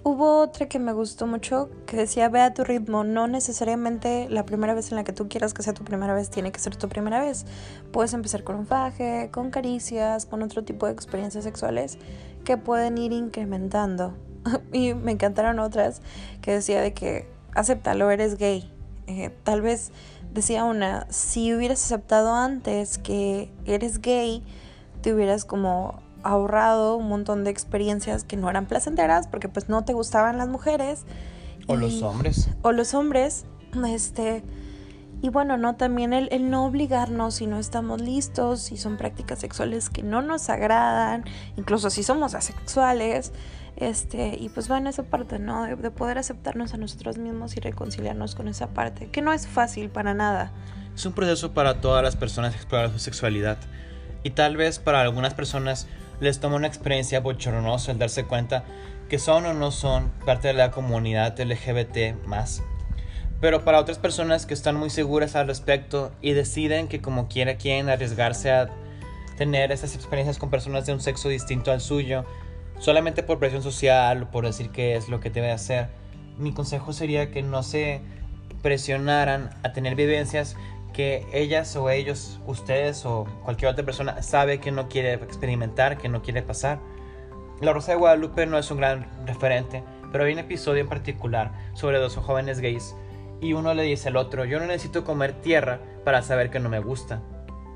Hubo 0.02 0.40
otra 0.40 0.68
que 0.70 0.80
me 0.80 0.94
gustó 0.94 1.28
mucho 1.28 1.70
que 1.86 1.98
decía 1.98 2.30
ve 2.30 2.40
a 2.40 2.54
tu 2.54 2.64
ritmo, 2.64 3.04
no 3.04 3.28
necesariamente 3.28 4.30
la 4.30 4.46
primera 4.46 4.74
vez 4.74 4.92
en 4.92 4.96
la 4.96 5.04
que 5.04 5.12
tú 5.12 5.28
quieras 5.28 5.54
que 5.54 5.62
sea 5.62 5.74
tu 5.74 5.84
primera 5.84 6.14
vez 6.14 6.30
tiene 6.30 6.54
que 6.54 6.60
ser 6.60 6.78
tu 6.78 6.88
primera 6.88 7.20
vez. 7.20 7.46
Puedes 7.92 8.14
empezar 8.14 8.46
con 8.46 8.56
un 8.56 8.66
faje, 8.66 9.30
con 9.32 9.52
caricias, 9.52 10.26
con 10.26 10.42
otro 10.42 10.64
tipo 10.64 10.86
de 10.86 10.94
experiencias 10.94 11.44
sexuales 11.44 11.98
que 12.46 12.56
pueden 12.56 12.98
ir 12.98 13.12
incrementando. 13.12 14.16
y 14.72 14.94
me 14.94 15.12
encantaron 15.12 15.60
otras 15.60 16.02
que 16.42 16.54
decía 16.54 16.82
de 16.82 16.94
que 16.94 17.28
acéptalo, 17.54 18.10
eres 18.10 18.38
gay. 18.38 18.72
Eh, 19.08 19.32
tal 19.44 19.62
vez 19.62 19.92
decía 20.34 20.64
una, 20.64 21.08
si 21.10 21.54
hubieras 21.54 21.84
aceptado 21.84 22.34
antes 22.34 22.98
que 23.00 23.52
eres 23.66 24.00
gay, 24.02 24.44
te 25.02 25.14
hubieras 25.14 25.44
como 25.44 26.02
ahorrado 26.24 26.96
un 26.96 27.08
montón 27.08 27.44
de 27.44 27.52
experiencias 27.52 28.24
que 28.24 28.38
no 28.38 28.50
eran 28.50 28.66
placenteras 28.66 29.28
porque 29.28 29.50
pues 29.50 29.70
no 29.70 29.84
te 29.86 29.94
gustaban 29.94 30.38
las 30.38 30.48
mujeres. 30.48 31.06
O 31.68 31.76
los 31.76 32.02
hombres. 32.02 32.50
O 32.62 32.72
los 32.72 32.94
hombres. 32.94 33.46
Este. 33.88 34.44
Y 35.22 35.30
bueno, 35.30 35.58
no, 35.58 35.76
también 35.76 36.14
el, 36.14 36.30
el, 36.32 36.50
no 36.50 36.66
obligarnos 36.66 37.36
si 37.36 37.48
no 37.48 37.60
estamos 37.60 38.02
listos, 38.02 38.62
si 38.62 38.78
son 38.78 38.96
prácticas 38.96 39.40
sexuales 39.40 39.90
que 39.90 40.02
no 40.02 40.22
nos 40.22 40.50
agradan, 40.50 41.26
incluso 41.58 41.90
si 41.90 42.04
somos 42.04 42.36
asexuales, 42.36 43.34
este, 43.76 44.38
y 44.40 44.48
pues 44.48 44.70
bueno, 44.70 44.90
esa 44.90 45.04
parte, 45.04 45.38
¿no? 45.38 45.64
De, 45.64 45.76
de, 45.76 45.92
poder 45.92 46.18
aceptarnos 46.18 46.74
a 46.74 46.78
nosotros 46.78 47.18
mismos 47.18 47.58
y 47.58 47.60
reconciliarnos 47.60 48.34
con 48.34 48.48
esa 48.48 48.68
parte, 48.68 49.10
que 49.10 49.22
no 49.22 49.34
es 49.34 49.46
fácil 49.46 49.90
para 49.90 50.14
nada. 50.14 50.54
Es 50.96 51.06
un 51.06 51.12
proceso 51.12 51.54
para 51.54 51.82
todas 51.82 52.02
las 52.02 52.16
personas 52.16 52.56
explorar 52.56 52.90
su 52.90 53.00
sexualidad, 53.00 53.58
y 54.24 54.32
tal 54.32 54.58
vez 54.58 54.80
para 54.80 55.02
algunas 55.02 55.34
personas 55.34 55.88
les 56.20 56.40
toma 56.40 56.58
una 56.58 56.68
experiencia 56.68 57.20
bochornosa 57.20 57.92
el 57.92 58.00
darse 58.00 58.26
cuenta 58.26 58.64
que 59.10 59.20
son 59.20 59.46
o 59.46 59.54
no 59.54 59.72
son 59.72 60.12
parte 60.26 60.50
de 60.50 60.54
la 60.54 60.72
comunidad 60.72 61.40
LGBT 61.40 62.26
más. 62.26 62.62
Pero 63.42 63.64
para 63.64 63.80
otras 63.80 63.98
personas 63.98 64.46
que 64.46 64.54
están 64.54 64.76
muy 64.76 64.90
seguras 64.90 65.36
al 65.36 65.48
respecto 65.48 66.12
y 66.22 66.34
deciden 66.34 66.88
que 66.88 67.02
como 67.02 67.28
quiera 67.28 67.56
quieren 67.56 67.90
arriesgarse 67.90 68.52
a 68.52 68.70
tener 69.38 69.72
esas 69.72 69.96
experiencias 69.96 70.38
con 70.38 70.50
personas 70.50 70.86
de 70.86 70.94
un 70.94 71.00
sexo 71.00 71.30
distinto 71.30 71.72
al 71.72 71.80
suyo, 71.80 72.26
solamente 72.80 73.24
por 73.24 73.40
presión 73.40 73.64
social 73.64 74.24
o 74.24 74.32
por 74.32 74.46
decir 74.46 74.70
que 74.70 74.96
es 74.96 75.08
lo 75.08 75.22
que 75.22 75.30
debe 75.30 75.52
hacer, 75.52 75.88
mi 76.38 76.54
consejo 76.54 76.92
sería 76.94 77.32
que 77.32 77.42
no 77.42 77.64
se 77.64 78.02
presionaran 78.62 79.50
a 79.64 79.72
tener 79.72 79.96
vivencias 79.96 80.58
que 80.94 81.26
ellas 81.34 81.76
o 81.76 81.90
ellos, 81.90 82.40
ustedes 82.46 83.06
o 83.06 83.26
cualquier 83.44 83.72
otra 83.72 83.86
persona 83.86 84.22
sabe 84.22 84.60
que 84.60 84.72
no 84.72 84.90
quiere 84.90 85.14
experimentar, 85.14 85.98
que 85.98 86.10
no 86.10 86.22
quiere 86.22 86.42
pasar. 86.42 86.80
La 87.62 87.74
Rosa 87.74 87.92
de 87.92 87.98
Guadalupe 87.98 88.46
no 88.46 88.58
es 88.58 88.72
un 88.72 88.78
gran 88.78 89.08
referente, 89.26 89.84
pero 90.12 90.24
hay 90.24 90.34
un 90.34 90.40
episodio 90.40 90.82
en 90.82 90.90
particular 90.90 91.52
sobre 91.74 92.00
dos 92.00 92.16
jóvenes 92.16 92.60
gays 92.60 92.96
y 93.42 93.54
uno 93.54 93.74
le 93.74 93.84
dice 93.84 94.10
al 94.10 94.18
otro, 94.18 94.46
yo 94.46 94.60
no 94.60 94.66
necesito 94.66 95.04
comer 95.04 95.34
tierra 95.34 95.80
para 96.04 96.22
saber 96.22 96.50
que 96.50 96.60
no 96.60 96.70
me 96.70 96.80
gusta. 96.80 97.22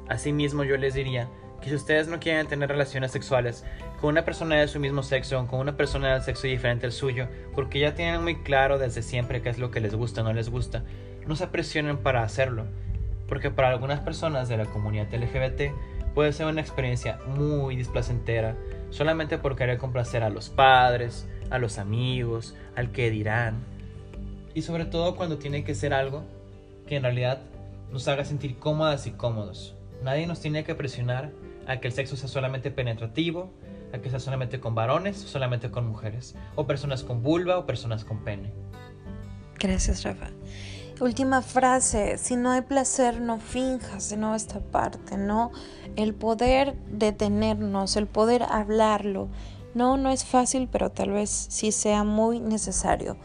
Asimismo 0.10 0.64
yo 0.64 0.78
les 0.78 0.94
diría 0.94 1.30
que 1.62 1.70
si 1.70 1.76
ustedes 1.76 2.10
no 2.10 2.20
quieren 2.20 2.48
tener 2.48 2.68
relaciones 2.68 3.12
sexuales 3.12 3.64
con 4.02 4.10
una 4.10 4.26
persona 4.26 4.58
de 4.58 4.68
su 4.68 4.80
mismo 4.82 5.02
sexo 5.02 5.40
o 5.40 5.48
con 5.48 5.62
una 5.62 5.78
persona 5.78 6.14
del 6.14 6.22
sexo 6.22 6.48
diferente 6.48 6.86
al 6.86 6.92
suyo, 6.92 7.28
porque 7.56 7.80
ya 7.80 7.96
tienen 7.96 8.22
muy 8.22 8.44
claro 8.44 8.78
desde 8.78 9.02
siempre 9.02 9.42
qué 9.42 9.50
es 9.50 9.60
lo 9.60 9.72
que 9.72 9.80
les 9.80 9.96
gusta 9.96 10.22
o 10.22 10.24
no 10.26 10.34
les 10.34 10.50
gusta, 10.50 10.84
no 11.26 11.38
se 11.38 11.48
presionen 11.48 11.98
para 11.98 12.24
hacerlo, 12.24 12.66
porque 13.28 13.52
para 13.52 13.70
algunas 13.70 14.00
personas 14.02 14.50
de 14.50 14.58
la 14.58 14.66
comunidad 14.66 15.14
LGBT 15.14 15.74
puede 16.14 16.34
ser 16.34 16.46
una 16.46 16.62
experiencia 16.62 17.20
muy 17.36 17.76
displacentera 17.76 18.56
solamente 18.90 19.38
por 19.38 19.56
querer 19.56 19.78
complacer 19.78 20.24
a 20.24 20.30
los 20.30 20.50
padres, 20.50 21.28
a 21.50 21.58
los 21.58 21.80
amigos, 21.80 22.56
al 22.76 22.92
que 22.92 23.10
dirán, 23.10 23.64
y 24.54 24.62
sobre 24.62 24.86
todo 24.86 25.16
cuando 25.16 25.38
tiene 25.38 25.64
que 25.64 25.76
ser 25.76 25.94
algo 25.94 26.24
que 26.88 26.96
en 26.96 27.04
realidad 27.04 27.42
nos 27.92 28.08
haga 28.08 28.26
sentir 28.26 28.58
cómodas 28.58 29.08
y 29.08 29.12
cómodos. 29.12 29.76
Nadie 30.04 30.28
nos 30.28 30.42
tiene 30.42 30.64
que 30.64 30.76
presionar 30.76 31.32
a 31.68 31.80
que 31.80 31.88
el 31.88 31.94
sexo 31.94 32.16
sea 32.18 32.28
solamente 32.28 32.72
penetrativo, 32.72 33.52
a 33.94 34.00
que 34.00 34.10
sea 34.10 34.20
solamente 34.20 34.60
con 34.60 34.76
varones 34.76 35.18
solamente 35.18 35.72
con 35.72 35.88
mujeres, 35.88 36.36
o 36.56 36.68
personas 36.68 37.04
con 37.04 37.24
vulva 37.24 37.58
o 37.58 37.66
personas 37.66 38.04
con 38.04 38.24
pene. 38.24 38.52
Gracias, 39.60 40.04
Rafa. 40.04 40.30
Última 41.04 41.42
frase, 41.42 42.18
si 42.18 42.38
no 42.38 42.52
hay 42.52 42.62
placer, 42.62 43.20
no 43.20 43.38
finjas 43.38 44.10
de 44.10 44.16
nuevo 44.16 44.36
esta 44.36 44.62
parte, 44.62 45.18
¿no? 45.18 45.52
El 45.98 46.14
poder 46.14 46.78
detenernos, 46.90 47.98
el 47.98 48.08
poder 48.08 48.44
hablarlo. 48.44 49.28
No, 49.74 49.98
no 49.98 50.12
es 50.12 50.24
fácil, 50.24 50.70
pero 50.72 50.92
tal 50.92 51.12
vez 51.12 51.30
sí 51.30 51.74
sea 51.74 52.06
muy 52.06 52.40
necesario. 52.40 53.18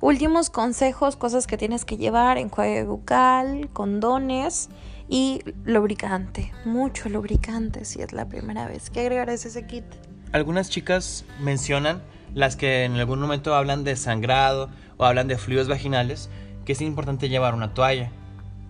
Últimos 0.00 0.50
consejos, 0.50 1.14
cosas 1.14 1.46
que 1.46 1.56
tienes 1.56 1.84
que 1.84 1.98
llevar, 1.98 2.36
enjuague 2.36 2.82
bucal, 2.82 3.70
condones 3.72 4.68
y 5.08 5.40
lubricante, 5.64 6.52
mucho 6.64 7.08
lubricante 7.08 7.84
si 7.84 8.02
es 8.02 8.12
la 8.12 8.28
primera 8.28 8.66
vez. 8.66 8.90
¿Qué 8.90 9.02
agregar 9.02 9.30
a 9.30 9.34
ese 9.34 9.64
kit? 9.68 9.84
Algunas 10.32 10.68
chicas 10.68 11.24
mencionan, 11.38 12.02
las 12.34 12.56
que 12.56 12.82
en 12.82 12.96
algún 12.96 13.20
momento 13.20 13.54
hablan 13.54 13.84
de 13.84 13.94
sangrado 13.94 14.68
o 14.96 15.04
hablan 15.04 15.28
de 15.28 15.38
fluidos 15.38 15.68
vaginales, 15.68 16.28
que 16.64 16.72
es 16.72 16.80
importante 16.80 17.28
llevar 17.28 17.54
una 17.54 17.74
toalla. 17.74 18.10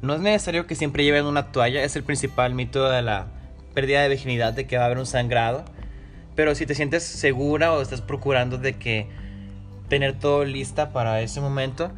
No 0.03 0.15
es 0.15 0.21
necesario 0.21 0.67
que 0.67 0.75
siempre 0.75 1.05
lleven 1.05 1.25
una 1.27 1.53
toalla, 1.53 1.83
es 1.83 1.97
el 1.97 2.03
principal 2.03 2.55
mito 2.55 2.89
de 2.89 3.03
la 3.03 3.27
pérdida 3.75 4.03
de 4.03 4.09
virginidad, 4.09 4.53
de 4.53 4.67
que 4.67 4.77
va 4.77 4.85
a 4.85 4.87
haber 4.87 4.99
un 4.99 5.07
sangrado. 5.07 5.65
Pero 6.35 6.55
si 6.55 6.67
te 6.67 6.75
sientes 6.75 7.05
segura 7.05 7.73
o 7.73 7.81
estás 7.81 8.01
procurando 8.01 8.59
de 8.59 8.75
que 8.75 9.09
tener 9.89 10.19
todo 10.19 10.45
lista 10.45 10.93
para 10.93 11.21
ese 11.21 11.41
momento, 11.41 11.91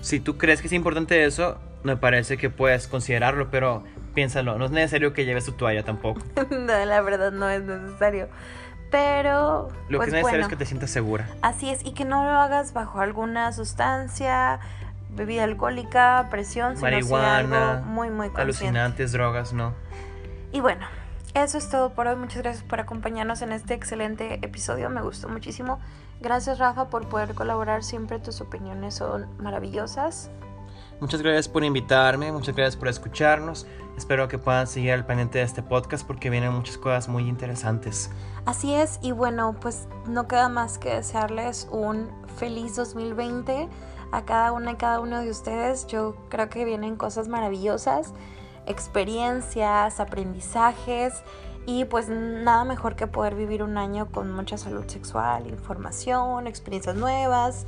si 0.00 0.20
tú 0.20 0.38
crees 0.38 0.60
que 0.60 0.68
es 0.68 0.72
importante 0.72 1.24
eso, 1.24 1.58
me 1.82 1.96
parece 1.96 2.36
que 2.36 2.50
puedes 2.50 2.88
considerarlo, 2.88 3.50
pero 3.50 3.84
piénsalo, 4.14 4.58
no 4.58 4.64
es 4.64 4.70
necesario 4.70 5.12
que 5.12 5.24
lleves 5.24 5.44
tu 5.44 5.52
toalla 5.52 5.84
tampoco. 5.84 6.20
no, 6.50 6.84
la 6.84 7.00
verdad 7.02 7.32
no 7.32 7.48
es 7.48 7.62
necesario. 7.62 8.28
Pero. 8.90 9.68
Lo 9.88 9.98
que 10.00 10.06
pues 10.06 10.08
es 10.08 10.14
necesario 10.14 10.42
es 10.42 10.48
que 10.48 10.56
te 10.56 10.64
sientas 10.64 10.90
segura. 10.90 11.28
Así 11.42 11.68
es, 11.68 11.84
y 11.84 11.92
que 11.92 12.04
no 12.04 12.24
lo 12.24 12.30
hagas 12.30 12.72
bajo 12.72 13.00
alguna 13.00 13.52
sustancia, 13.52 14.60
bebida 15.10 15.44
alcohólica, 15.44 16.26
presión, 16.30 16.78
Marihuana, 16.80 17.38
algo 17.72 17.86
muy, 17.86 18.10
muy 18.10 18.28
consciente. 18.28 18.40
alucinantes, 18.40 19.12
drogas, 19.12 19.52
no. 19.52 19.74
Y 20.52 20.60
bueno, 20.60 20.86
eso 21.34 21.58
es 21.58 21.68
todo 21.68 21.90
por 21.90 22.06
hoy. 22.06 22.16
Muchas 22.16 22.42
gracias 22.42 22.64
por 22.64 22.80
acompañarnos 22.80 23.42
en 23.42 23.52
este 23.52 23.74
excelente 23.74 24.38
episodio. 24.42 24.90
Me 24.90 25.02
gustó 25.02 25.28
muchísimo. 25.28 25.78
Gracias, 26.20 26.58
Rafa, 26.58 26.88
por 26.90 27.08
poder 27.08 27.34
colaborar. 27.34 27.84
Siempre 27.84 28.18
tus 28.18 28.40
opiniones 28.40 28.94
son 28.94 29.26
maravillosas. 29.38 30.30
Muchas 31.00 31.22
gracias 31.22 31.48
por 31.48 31.62
invitarme, 31.62 32.32
muchas 32.32 32.56
gracias 32.56 32.76
por 32.76 32.88
escucharnos. 32.88 33.68
Espero 33.96 34.26
que 34.26 34.36
puedan 34.36 34.66
seguir 34.66 34.92
al 34.92 35.06
pendiente 35.06 35.38
de 35.38 35.44
este 35.44 35.62
podcast 35.62 36.04
porque 36.04 36.28
vienen 36.28 36.52
muchas 36.52 36.76
cosas 36.76 37.08
muy 37.08 37.28
interesantes. 37.28 38.10
Así 38.46 38.74
es, 38.74 38.98
y 39.00 39.12
bueno, 39.12 39.54
pues 39.60 39.86
no 40.06 40.26
queda 40.26 40.48
más 40.48 40.78
que 40.78 40.96
desearles 40.96 41.68
un 41.70 42.10
feliz 42.36 42.74
2020 42.74 43.68
a 44.12 44.24
cada 44.24 44.52
una 44.52 44.72
y 44.72 44.76
cada 44.76 45.00
uno 45.00 45.20
de 45.20 45.30
ustedes. 45.30 45.86
Yo 45.86 46.16
creo 46.28 46.48
que 46.48 46.64
vienen 46.64 46.96
cosas 46.96 47.28
maravillosas, 47.28 48.12
experiencias, 48.66 50.00
aprendizajes 50.00 51.22
y 51.66 51.84
pues 51.84 52.08
nada 52.08 52.64
mejor 52.64 52.96
que 52.96 53.06
poder 53.06 53.34
vivir 53.34 53.62
un 53.62 53.78
año 53.78 54.10
con 54.10 54.32
mucha 54.32 54.56
salud 54.56 54.84
sexual, 54.86 55.46
información, 55.46 56.46
experiencias 56.46 56.96
nuevas, 56.96 57.66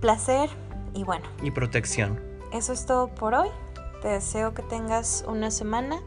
placer 0.00 0.50
y 0.94 1.04
bueno. 1.04 1.26
Y 1.42 1.50
protección 1.50 2.30
eso 2.52 2.72
es 2.72 2.84
todo 2.86 3.08
por 3.08 3.34
hoy. 3.34 3.48
Te 4.02 4.08
deseo 4.08 4.54
que 4.54 4.62
tengas 4.62 5.24
una 5.28 5.50
semana 5.50 6.00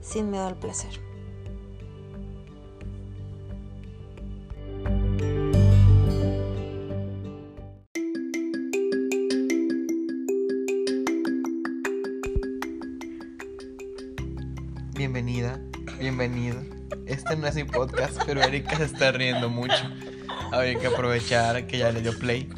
sin 0.00 0.30
miedo 0.30 0.46
al 0.46 0.56
placer. 0.56 1.00
Podcast, 17.70 18.22
pero 18.26 18.42
Erika 18.42 18.76
se 18.76 18.84
está 18.84 19.12
riendo 19.12 19.48
mucho. 19.48 19.74
Habría 20.52 20.78
que 20.78 20.86
aprovechar 20.86 21.66
que 21.66 21.78
ya 21.78 21.92
le 21.92 22.02
dio 22.02 22.18
play. 22.18 22.48